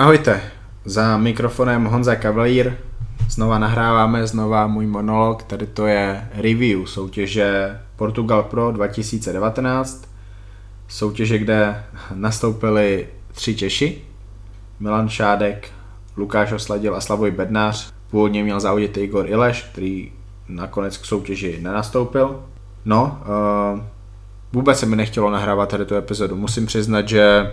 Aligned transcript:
Ahojte, 0.00 0.42
za 0.84 1.16
mikrofonem 1.18 1.84
Honza 1.84 2.16
Kavalír. 2.16 2.72
Znova 3.28 3.58
nahráváme, 3.58 4.26
znova 4.26 4.66
můj 4.66 4.86
monolog, 4.86 5.42
tady 5.42 5.66
to 5.66 5.86
je 5.86 6.28
review 6.34 6.84
soutěže 6.84 7.78
Portugal 7.96 8.42
Pro 8.42 8.72
2019. 8.72 10.08
Soutěže, 10.88 11.38
kde 11.38 11.84
nastoupili 12.14 13.08
tři 13.32 13.56
Češi, 13.56 14.04
Milan 14.80 15.08
Šádek, 15.08 15.68
Lukáš 16.16 16.52
Osladil 16.52 16.96
a 16.96 17.00
Slavoj 17.00 17.30
Bednář. 17.30 17.92
Původně 18.10 18.44
měl 18.44 18.60
závodit 18.60 18.96
Igor 18.96 19.26
Ileš, 19.26 19.62
který 19.62 20.12
nakonec 20.48 20.96
k 20.96 21.04
soutěži 21.04 21.58
nenastoupil. 21.62 22.44
No, 22.84 23.20
uh, 23.74 23.80
vůbec 24.52 24.78
se 24.78 24.86
mi 24.86 24.96
nechtělo 24.96 25.30
nahrávat 25.30 25.68
tady 25.68 25.84
tu 25.84 25.94
epizodu. 25.94 26.36
Musím 26.36 26.66
přiznat, 26.66 27.08
že 27.08 27.52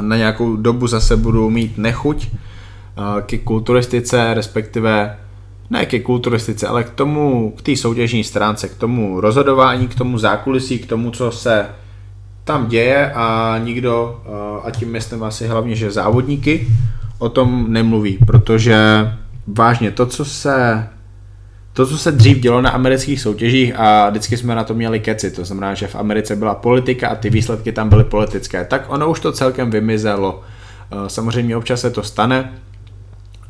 na 0.00 0.16
nějakou 0.16 0.56
dobu 0.56 0.86
zase 0.86 1.16
budu 1.16 1.50
mít 1.50 1.78
nechuť 1.78 2.28
uh, 2.32 3.20
ke 3.20 3.38
kulturistice, 3.38 4.34
respektive 4.34 5.16
ne 5.70 5.86
ke 5.86 6.00
kulturistice, 6.00 6.66
ale 6.66 6.84
k 6.84 6.90
tomu, 6.90 7.54
k 7.58 7.62
té 7.62 7.76
soutěžní 7.76 8.24
stránce, 8.24 8.68
k 8.68 8.74
tomu 8.74 9.20
rozhodování, 9.20 9.88
k 9.88 9.94
tomu 9.94 10.18
zákulisí, 10.18 10.78
k 10.78 10.86
tomu, 10.86 11.10
co 11.10 11.30
se 11.30 11.66
tam 12.44 12.66
děje 12.66 13.12
a 13.12 13.58
nikdo, 13.64 14.22
uh, 14.26 14.66
a 14.66 14.70
tím 14.70 14.92
myslím 14.92 15.22
asi 15.22 15.46
hlavně, 15.46 15.74
že 15.74 15.90
závodníky, 15.90 16.68
o 17.18 17.28
tom 17.28 17.72
nemluví, 17.72 18.18
protože 18.26 19.08
vážně 19.46 19.90
to, 19.90 20.06
co 20.06 20.24
se 20.24 20.88
to, 21.80 21.86
co 21.86 21.98
se 21.98 22.12
dřív 22.12 22.38
dělo 22.38 22.62
na 22.62 22.70
amerických 22.70 23.20
soutěžích 23.20 23.72
a 23.76 24.10
vždycky 24.10 24.36
jsme 24.36 24.54
na 24.54 24.64
to 24.64 24.74
měli 24.74 25.00
keci, 25.00 25.30
to 25.30 25.44
znamená, 25.44 25.74
že 25.74 25.86
v 25.86 25.94
Americe 25.94 26.36
byla 26.36 26.54
politika 26.54 27.08
a 27.08 27.14
ty 27.14 27.30
výsledky 27.30 27.72
tam 27.72 27.88
byly 27.88 28.04
politické, 28.04 28.64
tak 28.64 28.84
ono 28.88 29.10
už 29.10 29.20
to 29.20 29.32
celkem 29.32 29.70
vymizelo. 29.70 30.42
Eh, 30.92 31.08
samozřejmě 31.08 31.56
občas 31.56 31.80
se 31.80 31.90
to 31.90 32.02
stane, 32.02 32.52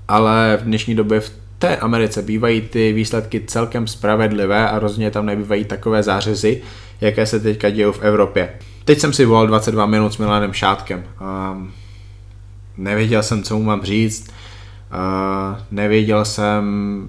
ale 0.08 0.58
v 0.60 0.64
dnešní 0.64 0.94
době 0.94 1.20
v 1.20 1.32
té 1.58 1.76
Americe 1.76 2.22
bývají 2.22 2.60
ty 2.60 2.92
výsledky 2.92 3.40
celkem 3.40 3.86
spravedlivé 3.86 4.70
a 4.70 4.78
rozhodně 4.78 5.10
tam 5.10 5.26
nebývají 5.26 5.64
takové 5.64 6.02
zářezy, 6.02 6.62
jaké 7.00 7.26
se 7.26 7.40
teďka 7.40 7.70
dějí 7.70 7.92
v 7.92 8.02
Evropě. 8.02 8.50
Teď 8.84 8.98
jsem 8.98 9.12
si 9.12 9.24
volal 9.24 9.46
22 9.46 9.86
minut 9.86 10.14
s 10.14 10.18
Milanem 10.18 10.52
Šátkem. 10.52 11.04
Um, 11.52 11.72
nevěděl 12.76 13.22
jsem, 13.22 13.42
co 13.42 13.56
mu 13.58 13.62
mám 13.62 13.82
říct 13.82 14.30
Uh, 14.92 15.58
nevěděl 15.70 16.24
jsem 16.24 16.64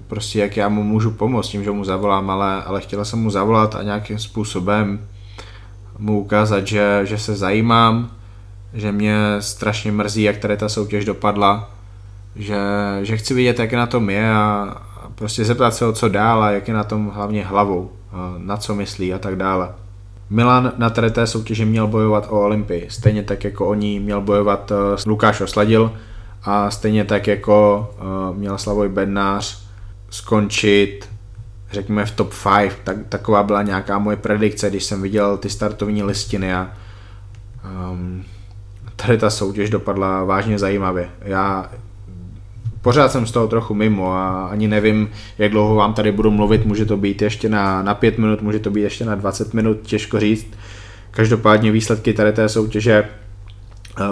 prostě, 0.06 0.40
jak 0.40 0.56
já 0.56 0.68
mu 0.68 0.82
můžu 0.82 1.10
pomoct 1.10 1.48
tím, 1.48 1.64
že 1.64 1.70
mu 1.70 1.84
zavolám, 1.84 2.30
ale, 2.30 2.62
ale 2.62 2.80
chtěla 2.80 3.04
jsem 3.04 3.18
mu 3.18 3.30
zavolat 3.30 3.74
a 3.74 3.82
nějakým 3.82 4.18
způsobem 4.18 5.00
mu 5.98 6.20
ukázat, 6.20 6.66
že, 6.66 7.00
že 7.04 7.18
se 7.18 7.36
zajímám, 7.36 8.10
že 8.74 8.92
mě 8.92 9.16
strašně 9.40 9.92
mrzí, 9.92 10.22
jak 10.22 10.36
tady 10.36 10.56
ta 10.56 10.68
soutěž 10.68 11.04
dopadla, 11.04 11.70
že, 12.36 12.58
že 13.02 13.16
chci 13.16 13.34
vidět, 13.34 13.58
jak 13.58 13.72
na 13.72 13.86
tom 13.86 14.10
je 14.10 14.32
a 14.32 14.76
prostě 15.14 15.44
zeptat 15.44 15.74
se 15.74 15.86
o 15.86 15.92
co 15.92 16.08
dál 16.08 16.42
a 16.42 16.50
jak 16.50 16.68
je 16.68 16.74
na 16.74 16.84
tom 16.84 17.10
hlavně 17.14 17.44
hlavou, 17.44 17.90
na 18.38 18.56
co 18.56 18.74
myslí 18.74 19.14
a 19.14 19.18
tak 19.18 19.36
dále. 19.36 19.68
Milan 20.30 20.72
na 20.78 20.90
tady 20.90 21.10
té 21.10 21.26
soutěži 21.26 21.64
měl 21.64 21.86
bojovat 21.86 22.26
o 22.30 22.40
Olympii, 22.40 22.86
stejně 22.90 23.22
tak 23.22 23.44
jako 23.44 23.66
o 23.66 23.74
ní 23.74 24.00
měl 24.00 24.20
bojovat 24.20 24.72
eh, 24.72 24.74
Lukáš 25.06 25.40
Osladil, 25.40 25.92
a 26.44 26.70
stejně 26.70 27.04
tak 27.04 27.26
jako 27.26 27.90
uh, 28.30 28.36
měl 28.36 28.58
Slavoj 28.58 28.88
Bednář 28.88 29.62
skončit 30.10 31.08
řekněme 31.72 32.06
v 32.06 32.10
top 32.10 32.34
5, 32.58 32.78
tak, 32.84 32.96
taková 33.08 33.42
byla 33.42 33.62
nějaká 33.62 33.98
moje 33.98 34.16
predikce, 34.16 34.70
když 34.70 34.84
jsem 34.84 35.02
viděl 35.02 35.36
ty 35.36 35.50
startovní 35.50 36.02
listiny 36.02 36.54
a 36.54 36.70
um, 37.90 38.24
tady 38.96 39.18
ta 39.18 39.30
soutěž 39.30 39.70
dopadla 39.70 40.24
vážně 40.24 40.58
zajímavě. 40.58 41.10
Já 41.20 41.70
pořád 42.82 43.12
jsem 43.12 43.26
z 43.26 43.32
toho 43.32 43.48
trochu 43.48 43.74
mimo 43.74 44.12
a 44.12 44.46
ani 44.46 44.68
nevím, 44.68 45.10
jak 45.38 45.50
dlouho 45.50 45.74
vám 45.74 45.94
tady 45.94 46.12
budu 46.12 46.30
mluvit, 46.30 46.66
může 46.66 46.84
to 46.84 46.96
být 46.96 47.22
ještě 47.22 47.48
na, 47.48 47.82
na 47.82 47.94
5 47.94 48.18
minut, 48.18 48.42
může 48.42 48.58
to 48.58 48.70
být 48.70 48.82
ještě 48.82 49.04
na 49.04 49.14
20 49.14 49.54
minut, 49.54 49.78
těžko 49.82 50.20
říct. 50.20 50.46
Každopádně 51.10 51.72
výsledky 51.72 52.12
tady 52.12 52.32
té 52.32 52.48
soutěže 52.48 53.04
Eh, 53.04 53.21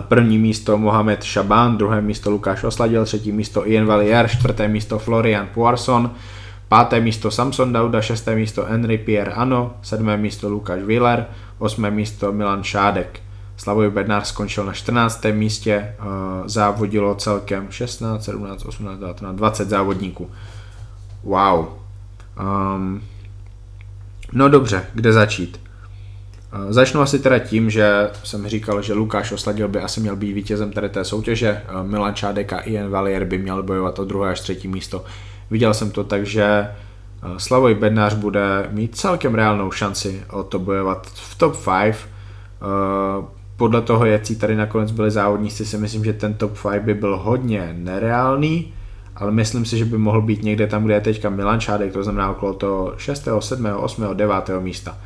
první 0.00 0.38
místo 0.38 0.78
Mohamed 0.78 1.24
Shaban, 1.24 1.76
druhé 1.76 2.00
místo 2.00 2.30
Lukáš 2.30 2.64
Osladil, 2.64 3.04
třetí 3.04 3.32
místo 3.32 3.68
Ian 3.68 3.86
Valier, 3.86 4.28
čtvrté 4.28 4.68
místo 4.68 4.98
Florian 4.98 5.48
Poisson, 5.54 6.10
páté 6.68 7.00
místo 7.00 7.30
Samson 7.30 7.72
Dauda, 7.72 8.00
šesté 8.00 8.34
místo 8.34 8.64
Henry 8.68 8.98
Pierre 8.98 9.32
Ano, 9.32 9.74
sedmé 9.82 10.16
místo 10.16 10.48
Lukáš 10.48 10.82
Wheeler, 10.82 11.26
osmé 11.58 11.90
místo 11.90 12.32
Milan 12.32 12.62
Šádek. 12.62 13.20
Slavoj 13.56 13.90
Bednář 13.90 14.26
skončil 14.26 14.64
na 14.64 14.72
14. 14.72 15.32
místě, 15.32 15.72
eh, 15.72 15.94
závodilo 16.46 17.14
celkem 17.14 17.66
16, 17.70 18.24
17, 18.24 18.64
18, 18.64 18.98
19, 18.98 19.36
20 19.36 19.68
závodníků. 19.68 20.30
Wow. 21.22 21.66
Um, 22.40 23.02
no 24.32 24.48
dobře, 24.48 24.86
kde 24.94 25.12
začít? 25.12 25.69
Eh, 26.52 26.72
začnu 26.72 27.00
asi 27.00 27.18
teda 27.18 27.38
tím, 27.38 27.70
že 27.70 28.10
jsem 28.24 28.48
říkal, 28.48 28.82
že 28.82 28.94
Lukáš 28.94 29.32
Osladil 29.32 29.68
by 29.68 29.80
asi 29.80 30.00
měl 30.00 30.16
být 30.16 30.32
vítězem 30.32 30.72
tady 30.72 30.88
té 30.88 31.04
soutěže, 31.04 31.48
eh, 31.48 31.82
Milan 31.82 32.14
Čádek 32.14 32.52
a 32.52 32.58
Ian 32.58 32.90
Valier 32.90 33.24
by 33.24 33.38
měl 33.38 33.62
bojovat 33.62 33.98
o 33.98 34.04
druhé 34.04 34.30
až 34.30 34.40
třetí 34.40 34.68
místo. 34.68 35.04
Viděl 35.50 35.74
jsem 35.74 35.90
to 35.90 36.04
tak, 36.04 36.26
že 36.26 36.44
eh, 36.44 36.68
Slavoj 37.36 37.74
Bednář 37.74 38.14
bude 38.14 38.68
mít 38.70 38.96
celkem 38.96 39.34
reálnou 39.34 39.70
šanci 39.70 40.22
o 40.30 40.42
to 40.42 40.58
bojovat 40.58 41.06
v 41.14 41.34
top 41.38 41.56
5. 41.64 41.96
Podle 43.56 43.82
toho, 43.82 44.04
jaký 44.04 44.36
tady 44.36 44.56
nakonec 44.56 44.90
byli 44.90 45.10
závodníci, 45.10 45.66
si 45.66 45.78
myslím, 45.78 46.04
že 46.04 46.12
ten 46.12 46.34
top 46.34 46.52
5 46.70 46.82
by 46.82 46.94
byl 46.94 47.16
hodně 47.16 47.74
nereálný, 47.78 48.72
ale 49.16 49.32
myslím 49.32 49.64
si, 49.64 49.78
že 49.78 49.84
by 49.84 49.98
mohl 49.98 50.22
být 50.22 50.42
někde 50.42 50.66
tam, 50.66 50.84
kde 50.84 50.94
je 50.94 51.00
teďka 51.00 51.30
Milan 51.30 51.60
Čádek, 51.60 51.92
to 51.92 52.02
znamená 52.02 52.30
okolo 52.30 52.52
toho 52.52 52.92
6., 52.96 53.28
7., 53.40 53.66
8., 53.76 54.04
9. 54.14 54.34
místa. 54.60 54.98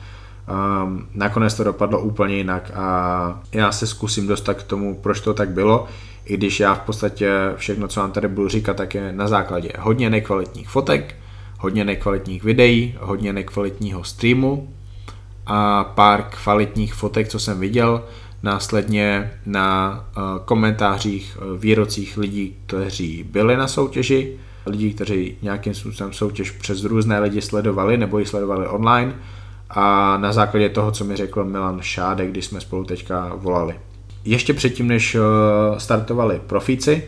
Um, 0.49 1.06
nakonec 1.15 1.55
to 1.55 1.65
dopadlo 1.65 2.00
úplně 2.00 2.37
jinak 2.37 2.71
a 2.75 3.41
já 3.53 3.72
se 3.72 3.87
zkusím 3.87 4.27
dostat 4.27 4.55
k 4.55 4.62
tomu, 4.62 4.94
proč 4.94 5.21
to 5.21 5.34
tak 5.34 5.49
bylo, 5.50 5.87
i 6.25 6.37
když 6.37 6.60
já 6.60 6.75
v 6.75 6.81
podstatě 6.81 7.31
všechno, 7.56 7.88
co 7.88 8.00
vám 8.00 8.12
tady 8.12 8.28
budu 8.28 8.49
říkat, 8.49 8.77
tak 8.77 8.94
je 8.94 9.12
na 9.12 9.28
základě 9.28 9.71
hodně 9.78 10.10
nekvalitních 10.10 10.69
fotek, 10.69 11.15
hodně 11.59 11.84
nekvalitních 11.84 12.44
videí, 12.44 12.94
hodně 13.00 13.32
nekvalitního 13.32 14.05
streamu 14.05 14.75
a 15.47 15.84
pár 15.84 16.22
kvalitních 16.22 16.94
fotek, 16.94 17.28
co 17.28 17.38
jsem 17.38 17.61
viděl, 17.61 18.03
následně 18.43 19.32
na 19.47 20.05
uh, 20.16 20.22
komentářích, 20.44 21.38
uh, 21.41 21.59
výrocích 21.59 22.16
lidí, 22.16 22.56
kteří 22.66 23.22
byli 23.22 23.56
na 23.56 23.69
soutěži, 23.69 24.37
lidí, 24.66 24.94
kteří 24.94 25.37
nějakým 25.43 25.75
způsobem 25.75 26.12
soutěž 26.12 26.50
přes 26.50 26.84
různé 26.84 27.21
lidi 27.21 27.41
sledovali 27.41 27.97
nebo 27.97 28.19
ji 28.19 28.26
sledovali 28.26 28.66
online, 28.66 29.15
a 29.75 30.17
na 30.17 30.33
základě 30.33 30.69
toho, 30.69 30.91
co 30.91 31.05
mi 31.05 31.17
řekl 31.17 31.45
Milan 31.45 31.79
Šádek, 31.81 32.31
když 32.31 32.45
jsme 32.45 32.61
spolu 32.61 32.85
teďka 32.85 33.33
volali. 33.35 33.75
Ještě 34.25 34.55
předtím, 34.55 34.89
než 34.89 35.15
eh, 35.15 35.21
startovali 35.81 36.41
profíci, 36.47 37.05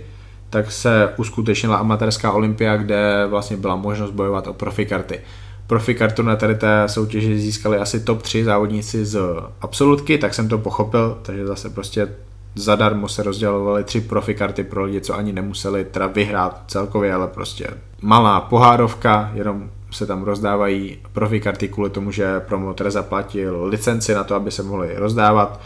tak 0.51 0.73
se 0.73 1.15
uskutečnila 1.17 1.77
amatérská 1.77 2.33
olympia, 2.33 2.77
kde 2.77 3.27
vlastně 3.27 3.57
byla 3.57 3.77
možnost 3.77 4.11
bojovat 4.11 4.47
o 4.47 4.53
profikarty. 4.53 5.21
Profikartu 5.67 6.23
na 6.23 6.37
tady 6.37 6.55
té 6.55 6.83
soutěži 6.87 7.39
získali 7.39 7.79
asi 7.79 8.01
top 8.01 8.23
3 8.23 8.45
závodníci 8.45 9.05
z 9.05 9.21
absolutky, 9.61 10.19
tak 10.19 10.35
jsem 10.35 10.49
to 10.49 10.59
pochopil, 10.59 11.19
takže 11.23 11.47
zase 11.47 11.71
prostě 11.71 12.09
zadarmo 12.55 13.09
se 13.09 13.23
rozdělovaly 13.23 13.85
tři 13.85 14.01
profikarty 14.01 14.65
pro 14.65 14.85
lidi, 14.85 15.01
co 15.01 15.15
ani 15.15 15.33
nemuseli 15.33 15.85
teda 15.85 16.07
vyhrát 16.07 16.63
celkově, 16.67 17.15
ale 17.15 17.27
prostě 17.27 17.69
malá 18.03 18.41
pohárovka, 18.41 19.31
jenom 19.35 19.71
se 19.97 20.07
tam 20.07 20.23
rozdávají 20.23 20.99
profi 21.13 21.41
karty 21.41 21.69
kvůli 21.69 21.91
tomu, 21.91 22.11
že 22.11 22.41
promotor 22.41 22.91
zaplatil 22.91 23.65
licenci 23.65 24.15
na 24.15 24.25
to, 24.25 24.35
aby 24.35 24.51
se 24.51 24.63
mohli 24.63 24.95
rozdávat, 24.97 25.61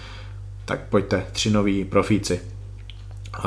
tak 0.65 0.81
pojďte, 0.89 1.27
tři 1.33 1.51
noví 1.51 1.85
profíci. 1.85 2.41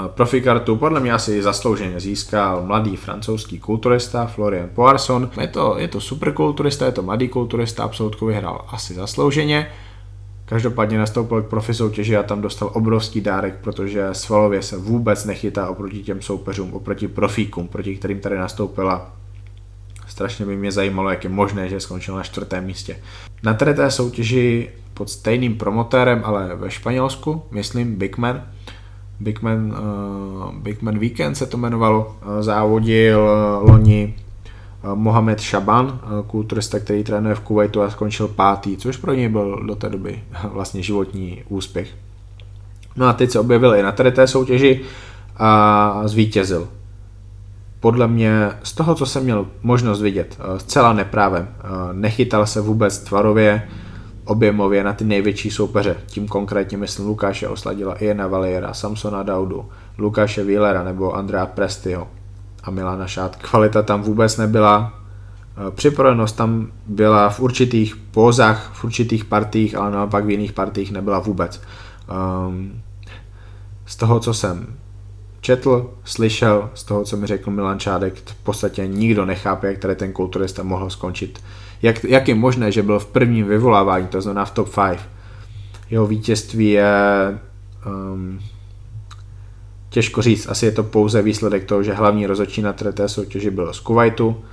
Profi 0.08 0.42
kartu 0.42 0.76
podle 0.76 1.00
mě 1.00 1.14
asi 1.14 1.44
zaslouženě 1.44 2.00
získal 2.00 2.64
mladý 2.66 2.96
francouzský 2.96 3.60
kulturista 3.60 4.26
Florian 4.26 4.70
Poisson. 4.74 5.30
Je 5.42 5.48
to, 5.48 5.76
je 5.78 5.88
to 5.88 6.02
super 6.02 6.34
kulturista, 6.34 6.86
je 6.86 6.92
to 6.92 7.02
mladý 7.02 7.28
kulturista, 7.28 7.84
absolutku 7.84 8.26
vyhrál 8.26 8.66
asi 8.68 8.94
zaslouženě. 8.94 9.72
Každopádně 10.46 10.98
nastoupil 10.98 11.42
k 11.42 11.50
profi 11.50 11.74
soutěži 11.74 12.18
a 12.18 12.24
tam 12.24 12.42
dostal 12.42 12.70
obrovský 12.74 13.22
dárek, 13.22 13.56
protože 13.62 14.10
svalově 14.12 14.62
se 14.62 14.78
vůbec 14.78 15.26
nechytá 15.26 15.70
oproti 15.70 16.04
těm 16.04 16.22
soupeřům, 16.22 16.74
oproti 16.74 17.08
profíkům, 17.08 17.68
proti 17.68 17.96
kterým 17.96 18.20
tady 18.20 18.38
nastoupila 18.38 19.12
Strašně 20.08 20.46
by 20.46 20.58
mě 20.58 20.72
zajímalo, 20.72 21.10
jak 21.10 21.24
je 21.24 21.30
možné, 21.30 21.70
že 21.70 21.80
skončil 21.80 22.16
na 22.16 22.24
čtvrtém 22.24 22.66
místě. 22.66 22.98
Na 23.44 23.54
tady 23.54 23.74
té 23.74 23.92
soutěži 23.92 24.70
pod 24.94 25.10
stejným 25.10 25.58
promotérem, 25.58 26.22
ale 26.26 26.56
ve 26.56 26.72
Španělsku, 26.72 27.44
myslím 27.52 27.96
Bigman, 27.96 28.44
Bigman, 29.20 29.76
uh, 30.46 30.56
Bigman 30.56 31.00
Weekend 31.00 31.38
se 31.38 31.46
to 31.46 31.58
jmenovalo, 31.58 32.16
uh, 32.26 32.42
závodil 32.42 33.20
uh, 33.20 33.70
loni 33.70 34.16
Mohamed 34.94 35.42
Shaban, 35.42 36.00
kulturista, 36.28 36.80
který 36.80 37.04
trénuje 37.04 37.36
v 37.36 37.40
Kuwaitu 37.40 37.82
a 37.82 37.90
skončil 37.90 38.28
pátý, 38.28 38.78
což 38.78 38.98
pro 38.98 39.14
něj 39.14 39.30
byl 39.30 39.64
do 39.66 39.76
té 39.76 39.90
doby 39.90 40.24
vlastně 40.44 40.84
životní 40.84 41.44
úspěch. 41.50 41.90
No 42.96 43.06
a 43.06 43.14
teď 43.14 43.32
se 43.32 43.40
objevil 43.40 43.76
i 43.76 43.84
na 43.84 43.92
tady 43.92 44.12
té 44.12 44.28
soutěži, 44.28 44.82
a 45.38 46.02
zvítězil. 46.06 46.68
Podle 47.84 48.08
mě 48.08 48.52
z 48.64 48.74
toho, 48.74 48.96
co 48.96 49.06
jsem 49.06 49.24
měl 49.24 49.48
možnost 49.62 50.02
vidět, 50.02 50.38
eh, 50.40 50.60
zcela 50.60 50.94
neprávem. 50.94 51.48
Eh, 51.50 51.68
nechytal 51.94 52.46
se 52.46 52.62
vůbec 52.62 53.00
tvarově, 53.00 53.68
objemově 54.26 54.84
na 54.84 54.94
ty 54.94 55.06
největší 55.06 55.52
soupeře. 55.52 55.96
Tím 56.06 56.28
konkrétně 56.28 56.78
myslím 56.78 57.08
Lukáše 57.08 57.48
Osladila, 57.48 57.96
Iena 57.96 58.28
Valiera, 58.28 58.74
Samsona 58.74 59.24
Daudu, 59.24 59.70
Lukáše 59.98 60.44
Wheelera 60.44 60.84
nebo 60.84 61.14
Andrea 61.14 61.46
Prestio 61.46 62.08
a 62.64 62.72
Milana 62.72 63.08
Šát. 63.08 63.36
Kvalita 63.36 63.82
tam 63.82 64.02
vůbec 64.02 64.38
nebyla, 64.38 64.94
eh, 65.68 65.72
připravenost 65.72 66.36
tam 66.36 66.68
byla 66.88 67.30
v 67.30 67.40
určitých 67.40 67.96
pózách, 67.96 68.72
v 68.74 68.84
určitých 68.84 69.26
partích, 69.26 69.76
ale 69.76 69.92
naopak 69.92 70.26
v 70.26 70.30
jiných 70.30 70.54
partích 70.54 70.92
nebyla 70.92 71.20
vůbec. 71.20 71.62
Um, 72.48 72.82
z 73.86 73.96
toho, 73.96 74.20
co 74.20 74.34
jsem 74.34 74.68
četl, 75.44 75.90
slyšel, 76.04 76.70
z 76.74 76.84
toho, 76.84 77.04
co 77.04 77.18
mi 77.18 77.28
řekl 77.28 77.52
Milan 77.52 77.80
Čádek, 77.80 78.14
v 78.16 78.44
podstatě 78.44 78.88
nikdo 78.88 79.26
nechápe, 79.26 79.68
jak 79.68 79.78
tady 79.78 79.96
ten 79.96 80.14
kulturista 80.14 80.64
mohl 80.64 80.90
skončit. 80.90 81.44
Jak, 81.82 82.04
jak 82.04 82.28
je 82.28 82.36
možné, 82.36 82.72
že 82.72 82.84
byl 82.84 83.00
v 83.00 83.06
prvním 83.06 83.46
vyvolávání, 83.46 84.08
to 84.08 84.22
znamená 84.22 84.46
v 84.46 84.52
top 84.52 84.70
5. 84.76 85.00
Jeho 85.90 86.08
vítězství 86.08 86.70
je 86.70 86.94
um, 87.86 88.40
těžko 89.90 90.22
říct, 90.22 90.48
asi 90.50 90.66
je 90.66 90.72
to 90.72 90.84
pouze 90.84 91.22
výsledek 91.22 91.64
toho, 91.64 91.84
že 91.84 91.94
hlavní 91.94 92.26
rozhodčí 92.26 92.62
na 92.62 92.74
té 92.74 93.10
soutěži 93.10 93.52
byl 93.52 93.74
z 93.74 93.80
Kuwaitu, 93.80 94.44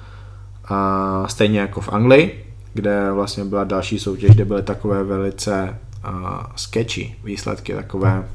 a 0.65 1.25
stejně 1.29 1.61
jako 1.61 1.81
v 1.81 1.89
Anglii, 1.89 2.45
kde 2.75 3.13
vlastně 3.13 3.45
byla 3.45 3.65
další 3.65 3.99
soutěž, 3.99 4.31
kde 4.31 4.45
byly 4.45 4.63
takové 4.63 5.05
velice 5.05 5.79
uh, 6.09 6.13
sketchy 6.57 7.15
výsledky, 7.25 7.75
takové 7.75 8.29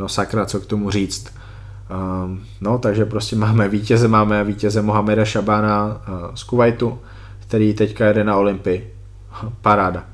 no 0.00 0.08
sakra, 0.08 0.46
co 0.46 0.60
k 0.60 0.66
tomu 0.66 0.90
říct. 0.90 1.32
Um, 2.24 2.40
no, 2.60 2.78
takže 2.78 3.04
prostě 3.04 3.36
máme 3.36 3.68
vítěze, 3.68 4.08
máme 4.08 4.44
vítěze 4.44 4.82
Mohameda 4.82 5.24
Šabána 5.24 5.86
uh, 5.86 6.34
z 6.34 6.42
Kuwaitu, 6.42 6.98
který 7.38 7.74
teďka 7.74 8.06
jede 8.06 8.24
na 8.24 8.36
Olympii. 8.36 8.94
Paráda. 9.60 10.04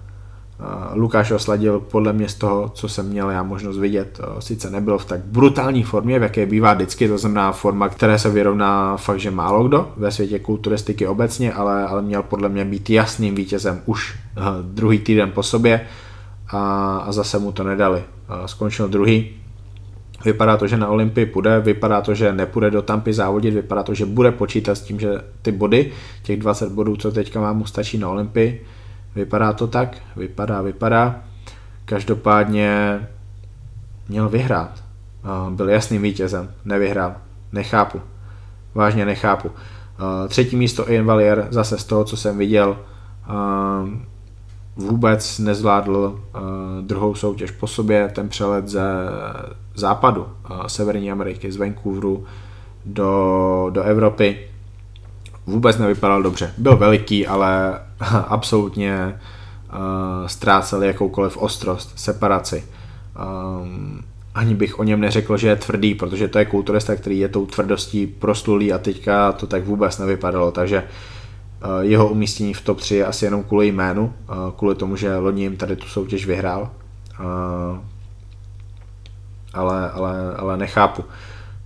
Uh, 0.61 0.99
Lukáš 0.99 1.31
osladil 1.31 1.81
podle 1.81 2.12
mě 2.12 2.29
z 2.29 2.35
toho, 2.35 2.69
co 2.69 2.88
jsem 2.88 3.06
měl 3.06 3.31
já 3.31 3.43
možnost 3.43 3.79
vidět. 3.79 4.21
Uh, 4.21 4.38
sice 4.38 4.71
nebyl 4.71 4.99
v 4.99 5.05
tak 5.05 5.21
brutální 5.21 5.83
formě, 5.83 6.19
v 6.19 6.23
jaké 6.23 6.47
bývá 6.47 6.75
vždycky, 6.75 7.09
to 7.09 7.19
znamená 7.19 7.53
forma, 7.53 7.88
které 7.88 8.19
se 8.19 8.31
vyrovná 8.31 8.97
fakt, 8.97 9.21
že 9.21 9.31
málo 9.31 9.69
kdo 9.69 9.93
ve 9.97 10.11
světě 10.11 10.38
kulturistiky 10.38 11.06
obecně, 11.06 11.53
ale, 11.53 11.87
ale 11.87 12.03
měl 12.03 12.23
podle 12.23 12.49
mě 12.49 12.65
být 12.65 12.91
jasným 12.91 13.35
vítězem 13.35 13.83
už 13.87 14.15
uh, 14.37 14.44
druhý 14.62 14.99
týden 14.99 15.33
po 15.33 15.43
sobě 15.43 15.81
a, 16.49 16.97
a 17.06 17.12
zase 17.12 17.38
mu 17.38 17.53
to 17.53 17.65
nedali. 17.65 18.05
Skončil 18.47 18.88
druhý, 18.88 19.37
Vypadá 20.26 20.56
to, 20.56 20.67
že 20.67 20.76
na 20.76 20.88
Olympii 20.88 21.26
půjde, 21.26 21.61
vypadá 21.61 22.00
to, 22.00 22.14
že 22.14 22.32
nepůjde 22.32 22.70
do 22.70 22.82
Tampy 22.82 23.12
závodit, 23.12 23.55
vypadá 23.55 23.82
to, 23.82 23.94
že 23.94 24.06
bude 24.06 24.32
počítat 24.32 24.75
s 24.75 24.81
tím, 24.81 25.00
že 25.00 25.08
ty 25.43 25.52
body, 25.52 25.93
těch 26.23 26.40
20 26.40 26.73
bodů, 26.73 26.96
co 26.96 27.12
teďka 27.12 27.40
mám, 27.40 27.58
mu 27.58 27.67
stačí 27.67 27.99
na 27.99 28.08
Olympii. 28.08 28.67
Vypadá 29.14 29.52
to 29.52 29.67
tak, 29.67 29.96
vypadá, 30.17 30.62
vypadá. 30.62 31.20
Každopádně 31.84 33.00
měl 34.08 34.28
vyhrát. 34.28 34.84
Byl 35.50 35.69
jasným 35.69 36.02
vítězem, 36.02 36.50
nevyhrál. 36.64 37.14
Nechápu. 37.52 38.00
Vážně 38.75 39.05
nechápu. 39.06 39.50
Třetí 40.28 40.56
místo 40.56 40.90
Ian 40.93 41.06
Valier, 41.06 41.46
zase 41.50 41.78
z 41.78 41.84
toho, 41.84 42.05
co 42.05 42.17
jsem 42.17 42.38
viděl, 42.38 42.76
vůbec 44.76 45.38
nezvládl 45.38 46.20
uh, 46.34 46.40
druhou 46.81 47.14
soutěž 47.14 47.50
po 47.50 47.67
sobě, 47.67 48.11
ten 48.14 48.28
přelet 48.28 48.69
ze 48.69 48.82
západu 49.75 50.23
uh, 50.23 50.67
Severní 50.67 51.12
Ameriky, 51.12 51.52
z 51.52 51.56
Vancouveru 51.56 52.25
do, 52.84 53.67
do 53.70 53.82
Evropy 53.82 54.38
vůbec 55.46 55.78
nevypadal 55.78 56.23
dobře. 56.23 56.55
Byl 56.58 56.76
veliký, 56.76 57.26
ale 57.26 57.81
absolutně 58.28 59.19
uh, 59.73 60.26
ztrácel 60.26 60.82
jakoukoliv 60.82 61.37
ostrost, 61.37 61.93
separaci. 61.96 62.64
Um, 63.62 64.00
ani 64.34 64.55
bych 64.55 64.78
o 64.78 64.82
něm 64.82 65.00
neřekl, 65.00 65.37
že 65.37 65.49
je 65.49 65.56
tvrdý, 65.56 65.94
protože 65.94 66.28
to 66.28 66.38
je 66.38 66.44
kulturista, 66.44 66.96
který 66.96 67.19
je 67.19 67.28
tou 67.28 67.46
tvrdostí 67.46 68.06
proslulý 68.06 68.73
a 68.73 68.78
teďka 68.78 69.32
to 69.32 69.46
tak 69.46 69.64
vůbec 69.64 69.99
nevypadalo, 69.99 70.50
takže 70.50 70.78
uh, 70.82 70.88
jeho 71.81 72.08
umístění 72.08 72.55
v 72.55 72.61
top 72.61 72.81
3 72.81 72.97
je 72.97 73.06
asi 73.06 73.25
jenom 73.25 73.43
kvůli 73.43 73.67
jménu, 73.67 74.12
eh, 74.23 74.35
kvůli 74.56 74.75
tomu, 74.75 74.97
že 74.97 75.17
loni 75.17 75.43
jim 75.43 75.56
tady 75.56 75.76
tu 75.76 75.87
soutěž 75.87 76.26
vyhrál. 76.26 76.70
Eh, 77.20 77.81
ale, 79.55 79.91
ale, 79.91 80.35
ale 80.37 80.56
nechápu. 80.56 81.05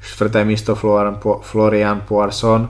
Čtvrté 0.01 0.45
místo 0.45 0.75
Florian, 0.75 1.19
Florian 1.41 2.03
Poarson. 2.09 2.69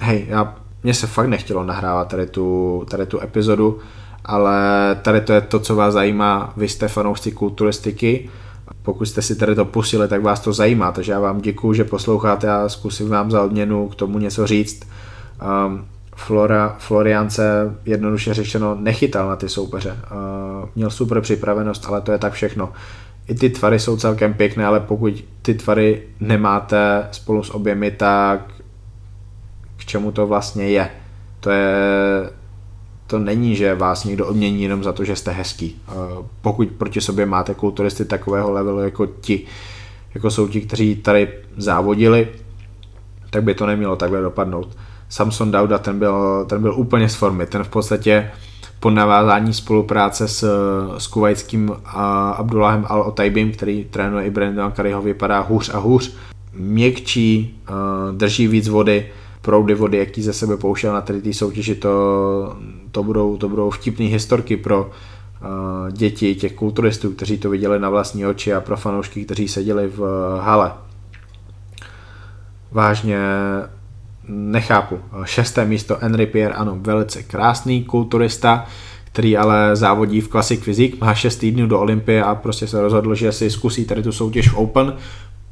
Hej, 0.00 0.26
já, 0.28 0.54
mně 0.82 0.94
se 0.94 1.06
fakt 1.06 1.26
nechtělo 1.26 1.64
nahrávat 1.64 2.08
tady 2.08 2.26
tu, 2.26 2.84
tady 2.90 3.06
tu 3.06 3.20
epizodu, 3.22 3.78
ale 4.24 4.60
tady 5.02 5.20
to 5.20 5.32
je 5.32 5.40
to, 5.40 5.60
co 5.60 5.76
vás 5.76 5.94
zajímá, 5.94 6.52
vy 6.56 6.68
jste 6.68 6.88
fanoušci 6.88 7.32
kulturistiky. 7.32 8.28
Pokud 8.82 9.06
jste 9.06 9.22
si 9.22 9.36
tady 9.36 9.54
to 9.54 9.64
pustili, 9.64 10.08
tak 10.08 10.22
vás 10.22 10.40
to 10.40 10.52
zajímá, 10.52 10.92
takže 10.92 11.12
já 11.12 11.20
vám 11.20 11.40
děkuju, 11.40 11.74
že 11.74 11.84
posloucháte 11.84 12.50
a 12.50 12.68
zkusím 12.68 13.08
vám 13.08 13.30
za 13.30 13.42
odměnu 13.42 13.88
k 13.88 13.94
tomu 13.94 14.18
něco 14.18 14.46
říct. 14.46 14.86
Um, 15.42 15.86
Flora, 16.16 16.76
Florian 16.78 17.30
se 17.30 17.76
jednoduše 17.84 18.34
řečeno 18.34 18.74
nechytal 18.80 19.28
na 19.28 19.36
ty 19.36 19.48
soupeře. 19.48 19.90
Uh, 19.90 20.68
měl 20.74 20.90
super 20.90 21.20
připravenost, 21.20 21.86
ale 21.86 22.00
to 22.00 22.12
je 22.12 22.18
tak 22.18 22.32
všechno. 22.32 22.72
I 23.28 23.34
ty 23.34 23.50
tvary 23.50 23.78
jsou 23.78 23.96
celkem 23.96 24.34
pěkné, 24.34 24.66
ale 24.66 24.80
pokud 24.80 25.24
ty 25.42 25.54
tvary 25.54 26.02
nemáte 26.20 27.08
spolu 27.12 27.42
s 27.42 27.50
oběmi, 27.50 27.90
tak 27.90 28.40
k 29.76 29.84
čemu 29.84 30.12
to 30.12 30.26
vlastně 30.26 30.68
je? 30.68 30.90
To 31.40 31.50
je 31.50 31.76
to 33.06 33.18
není, 33.18 33.56
že 33.56 33.74
vás 33.74 34.04
někdo 34.04 34.26
odmění 34.26 34.62
jenom 34.62 34.84
za 34.84 34.92
to, 34.92 35.04
že 35.04 35.16
jste 35.16 35.30
hezký. 35.30 35.76
Uh, 35.88 36.26
pokud 36.42 36.68
proti 36.68 37.00
sobě 37.00 37.26
máte 37.26 37.54
kulturisty 37.54 38.04
takového 38.04 38.52
levelu 38.52 38.78
jako 38.78 39.06
ti, 39.06 39.46
jako 40.14 40.30
jsou 40.30 40.48
ti, 40.48 40.60
kteří 40.60 40.96
tady 40.96 41.28
závodili, 41.56 42.28
tak 43.30 43.42
by 43.42 43.54
to 43.54 43.66
nemělo 43.66 43.96
takhle 43.96 44.22
dopadnout. 44.22 44.76
Samson 45.08 45.50
Dauda, 45.50 45.78
ten 45.78 45.98
byl, 45.98 46.44
ten 46.48 46.62
byl 46.62 46.74
úplně 46.74 47.08
z 47.08 47.14
formy, 47.14 47.46
ten 47.46 47.64
v 47.64 47.68
podstatě 47.68 48.30
po 48.80 48.90
navázání 48.90 49.54
spolupráce 49.54 50.28
s, 50.28 50.50
s 50.98 51.06
kuvajským 51.06 51.72
Abdullahem 52.36 52.82
Al-Otaibim, 52.82 53.52
který 53.52 53.84
trénuje 53.84 54.26
i 54.26 54.30
Brandon 54.30 54.72
Curryho, 54.72 55.02
vypadá 55.02 55.40
hůř 55.40 55.70
a 55.74 55.78
hůř. 55.78 56.16
Měkčí, 56.52 57.60
drží 58.12 58.46
víc 58.46 58.68
vody, 58.68 59.08
proudy 59.42 59.74
vody, 59.74 59.98
jaký 59.98 60.22
ze 60.22 60.32
sebe 60.32 60.56
pouštěl 60.56 60.92
na 60.92 61.00
tady 61.00 61.22
té 61.22 61.32
soutěži, 61.32 61.74
to, 61.74 62.56
to, 62.92 63.02
budou, 63.02 63.36
to 63.36 63.48
budou 63.48 63.70
vtipné 63.70 64.04
historky 64.04 64.56
pro 64.56 64.90
děti 65.90 66.34
těch 66.34 66.52
kulturistů, 66.52 67.10
kteří 67.10 67.38
to 67.38 67.50
viděli 67.50 67.78
na 67.78 67.90
vlastní 67.90 68.26
oči 68.26 68.54
a 68.54 68.60
pro 68.60 68.76
fanoušky, 68.76 69.24
kteří 69.24 69.48
seděli 69.48 69.88
v 69.88 70.00
hale. 70.40 70.72
Vážně 72.72 73.18
nechápu. 74.28 74.98
Šesté 75.24 75.64
místo 75.64 75.98
Henry 76.00 76.26
Pierre, 76.26 76.54
ano, 76.54 76.78
velice 76.80 77.22
krásný 77.22 77.84
kulturista, 77.84 78.66
který 79.04 79.36
ale 79.36 79.76
závodí 79.76 80.20
v 80.20 80.28
Classic 80.28 80.64
Physique, 80.64 81.00
má 81.00 81.14
6 81.14 81.36
týdnů 81.36 81.66
do 81.66 81.80
Olympie 81.80 82.22
a 82.22 82.34
prostě 82.34 82.66
se 82.66 82.80
rozhodl, 82.80 83.14
že 83.14 83.32
si 83.32 83.50
zkusí 83.50 83.84
tady 83.84 84.02
tu 84.02 84.12
soutěž 84.12 84.48
v 84.48 84.56
Open, 84.56 84.94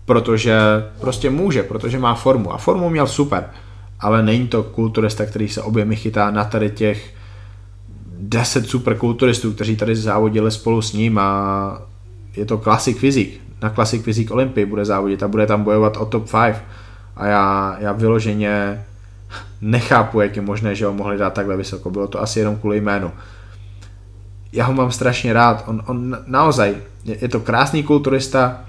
protože 0.05 0.57
prostě 1.01 1.31
může, 1.31 1.63
protože 1.63 1.99
má 1.99 2.15
formu 2.15 2.53
a 2.53 2.59
formu 2.59 2.91
měl 2.91 3.07
super, 3.07 3.51
ale 4.01 4.23
není 4.23 4.49
to 4.49 4.63
kulturista, 4.63 5.27
který 5.27 5.49
se 5.49 5.63
objemy 5.63 5.97
chytá 5.97 6.31
na 6.31 6.45
tady 6.45 6.71
těch 6.71 7.15
10 8.19 8.67
superkulturistů, 8.67 9.53
kteří 9.53 9.77
tady 9.77 9.97
závodili 9.97 10.51
spolu 10.51 10.83
s 10.83 10.93
ním 10.93 11.19
a 11.19 11.83
je 12.37 12.45
to 12.45 12.59
Classic 12.59 12.99
Physique. 12.99 13.41
Na 13.63 13.71
Classic 13.71 14.03
Physique 14.03 14.31
Olympii 14.31 14.67
bude 14.67 14.85
závodit 14.85 15.23
a 15.23 15.29
bude 15.29 15.47
tam 15.47 15.65
bojovat 15.65 15.97
o 15.97 16.07
top 16.07 16.31
5 16.31 16.63
a 17.17 17.27
já, 17.27 17.77
já 17.81 17.93
vyloženě 17.93 18.85
nechápu, 19.61 20.21
jak 20.21 20.37
je 20.37 20.43
možné, 20.43 20.75
že 20.75 20.87
ho 20.87 20.93
mohli 20.93 21.19
dát 21.19 21.33
takhle 21.33 21.57
vysoko. 21.57 21.91
Bylo 21.91 22.07
to 22.07 22.23
asi 22.23 22.39
jenom 22.39 22.57
kvůli 22.57 22.81
jménu. 22.81 23.13
Já 24.53 24.65
ho 24.65 24.73
mám 24.73 24.93
strašně 24.93 25.33
rád. 25.33 25.65
On, 25.67 25.83
on 25.87 26.19
naozaj, 26.27 26.77
je, 27.05 27.17
je 27.21 27.29
to 27.29 27.41
krásný 27.41 27.83
kulturista, 27.83 28.61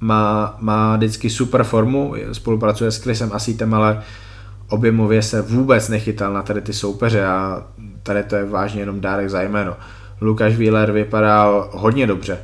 má, 0.00 0.56
má 0.60 0.96
vždycky 0.96 1.30
super 1.30 1.64
formu, 1.64 2.14
spolupracuje 2.32 2.90
s 2.90 3.02
Chrisem 3.02 3.30
Asitem, 3.32 3.74
ale 3.74 4.02
objemově 4.68 5.22
se 5.22 5.42
vůbec 5.42 5.88
nechytal 5.88 6.32
na 6.32 6.42
tady 6.42 6.60
ty 6.60 6.72
soupeře 6.72 7.26
a 7.26 7.62
tady 8.02 8.22
to 8.22 8.36
je 8.36 8.44
vážně 8.44 8.82
jenom 8.82 9.00
dárek 9.00 9.30
za 9.30 9.42
jméno. 9.42 9.76
Lukáš 10.20 10.56
Wheeler 10.56 10.92
vypadal 10.92 11.70
hodně 11.72 12.06
dobře. 12.06 12.38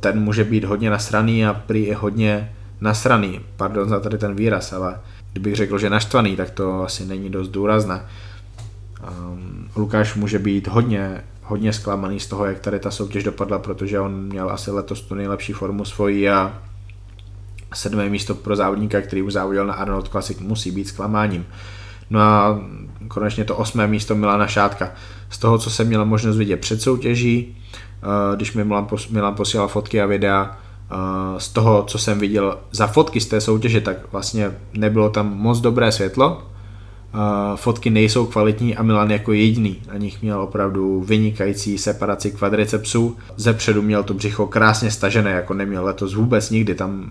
Ten 0.00 0.20
může 0.20 0.44
být 0.44 0.64
hodně 0.64 0.90
nasraný 0.90 1.46
a 1.46 1.54
prý 1.54 1.86
je 1.86 1.96
hodně 1.96 2.52
nasraný, 2.82 3.40
pardon 3.56 3.88
za 3.88 4.00
tady 4.00 4.18
ten 4.18 4.34
výraz, 4.34 4.72
ale 4.72 5.00
kdybych 5.32 5.56
řekl, 5.56 5.78
že 5.78 5.90
naštvaný, 5.90 6.36
tak 6.36 6.50
to 6.50 6.82
asi 6.82 7.04
není 7.04 7.30
dost 7.30 7.48
důrazné. 7.48 8.02
Um, 9.02 9.68
Lukáš 9.76 10.14
může 10.14 10.38
být 10.38 10.68
hodně, 10.68 11.24
hodně 11.42 11.72
zklamaný 11.72 12.20
z 12.20 12.26
toho, 12.26 12.46
jak 12.46 12.58
tady 12.58 12.78
ta 12.78 12.90
soutěž 12.90 13.24
dopadla, 13.24 13.58
protože 13.58 14.00
on 14.00 14.22
měl 14.22 14.50
asi 14.50 14.70
letos 14.70 15.00
tu 15.00 15.14
nejlepší 15.14 15.52
formu 15.52 15.84
svoji 15.84 16.30
a 16.30 16.58
sedmé 17.74 18.08
místo 18.08 18.34
pro 18.34 18.56
závodníka, 18.56 19.00
který 19.00 19.22
už 19.22 19.32
závodil 19.32 19.66
na 19.66 19.74
Arnold 19.74 20.08
Classic, 20.08 20.40
musí 20.40 20.70
být 20.70 20.88
zklamáním. 20.88 21.46
No 22.10 22.20
a 22.20 22.60
konečně 23.08 23.44
to 23.44 23.56
osmé 23.56 23.86
místo 23.86 24.14
Milana 24.14 24.46
Šátka. 24.46 24.90
Z 25.30 25.38
toho, 25.38 25.58
co 25.58 25.70
jsem 25.70 25.86
měl 25.86 26.04
možnost 26.04 26.36
vidět 26.36 26.60
před 26.60 26.82
soutěží, 26.82 27.56
eh, 27.76 28.36
když 28.36 28.52
mi 28.52 28.64
Milan, 29.10 29.34
posílal 29.34 29.68
fotky 29.68 30.00
a 30.00 30.06
videa, 30.06 30.58
z 31.38 31.48
toho, 31.48 31.84
co 31.86 31.98
jsem 31.98 32.18
viděl 32.18 32.58
za 32.70 32.86
fotky 32.86 33.20
z 33.20 33.26
té 33.26 33.40
soutěže, 33.40 33.80
tak 33.80 34.12
vlastně 34.12 34.52
nebylo 34.74 35.10
tam 35.10 35.38
moc 35.38 35.60
dobré 35.60 35.92
světlo, 35.92 36.42
fotky 37.56 37.90
nejsou 37.90 38.26
kvalitní 38.26 38.76
a 38.76 38.82
Milan 38.82 39.10
jako 39.10 39.32
jediný 39.32 39.82
na 39.92 39.98
nich 39.98 40.22
měl 40.22 40.42
opravdu 40.42 41.00
vynikající 41.00 41.78
separaci 41.78 42.30
kvadricepsů. 42.30 43.16
Ze 43.36 43.52
předu 43.52 43.82
měl 43.82 44.02
to 44.02 44.14
břicho 44.14 44.46
krásně 44.46 44.90
stažené, 44.90 45.30
jako 45.30 45.54
neměl 45.54 45.84
letos 45.84 46.14
vůbec 46.14 46.50
nikdy, 46.50 46.74
tam 46.74 47.10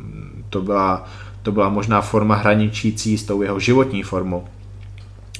to 0.49 0.61
byla, 0.61 1.05
to 1.41 1.51
byla 1.51 1.69
možná 1.69 2.01
forma 2.01 2.35
hraničící 2.35 3.17
s 3.17 3.23
tou 3.23 3.41
jeho 3.41 3.59
životní 3.59 4.03
formou. 4.03 4.43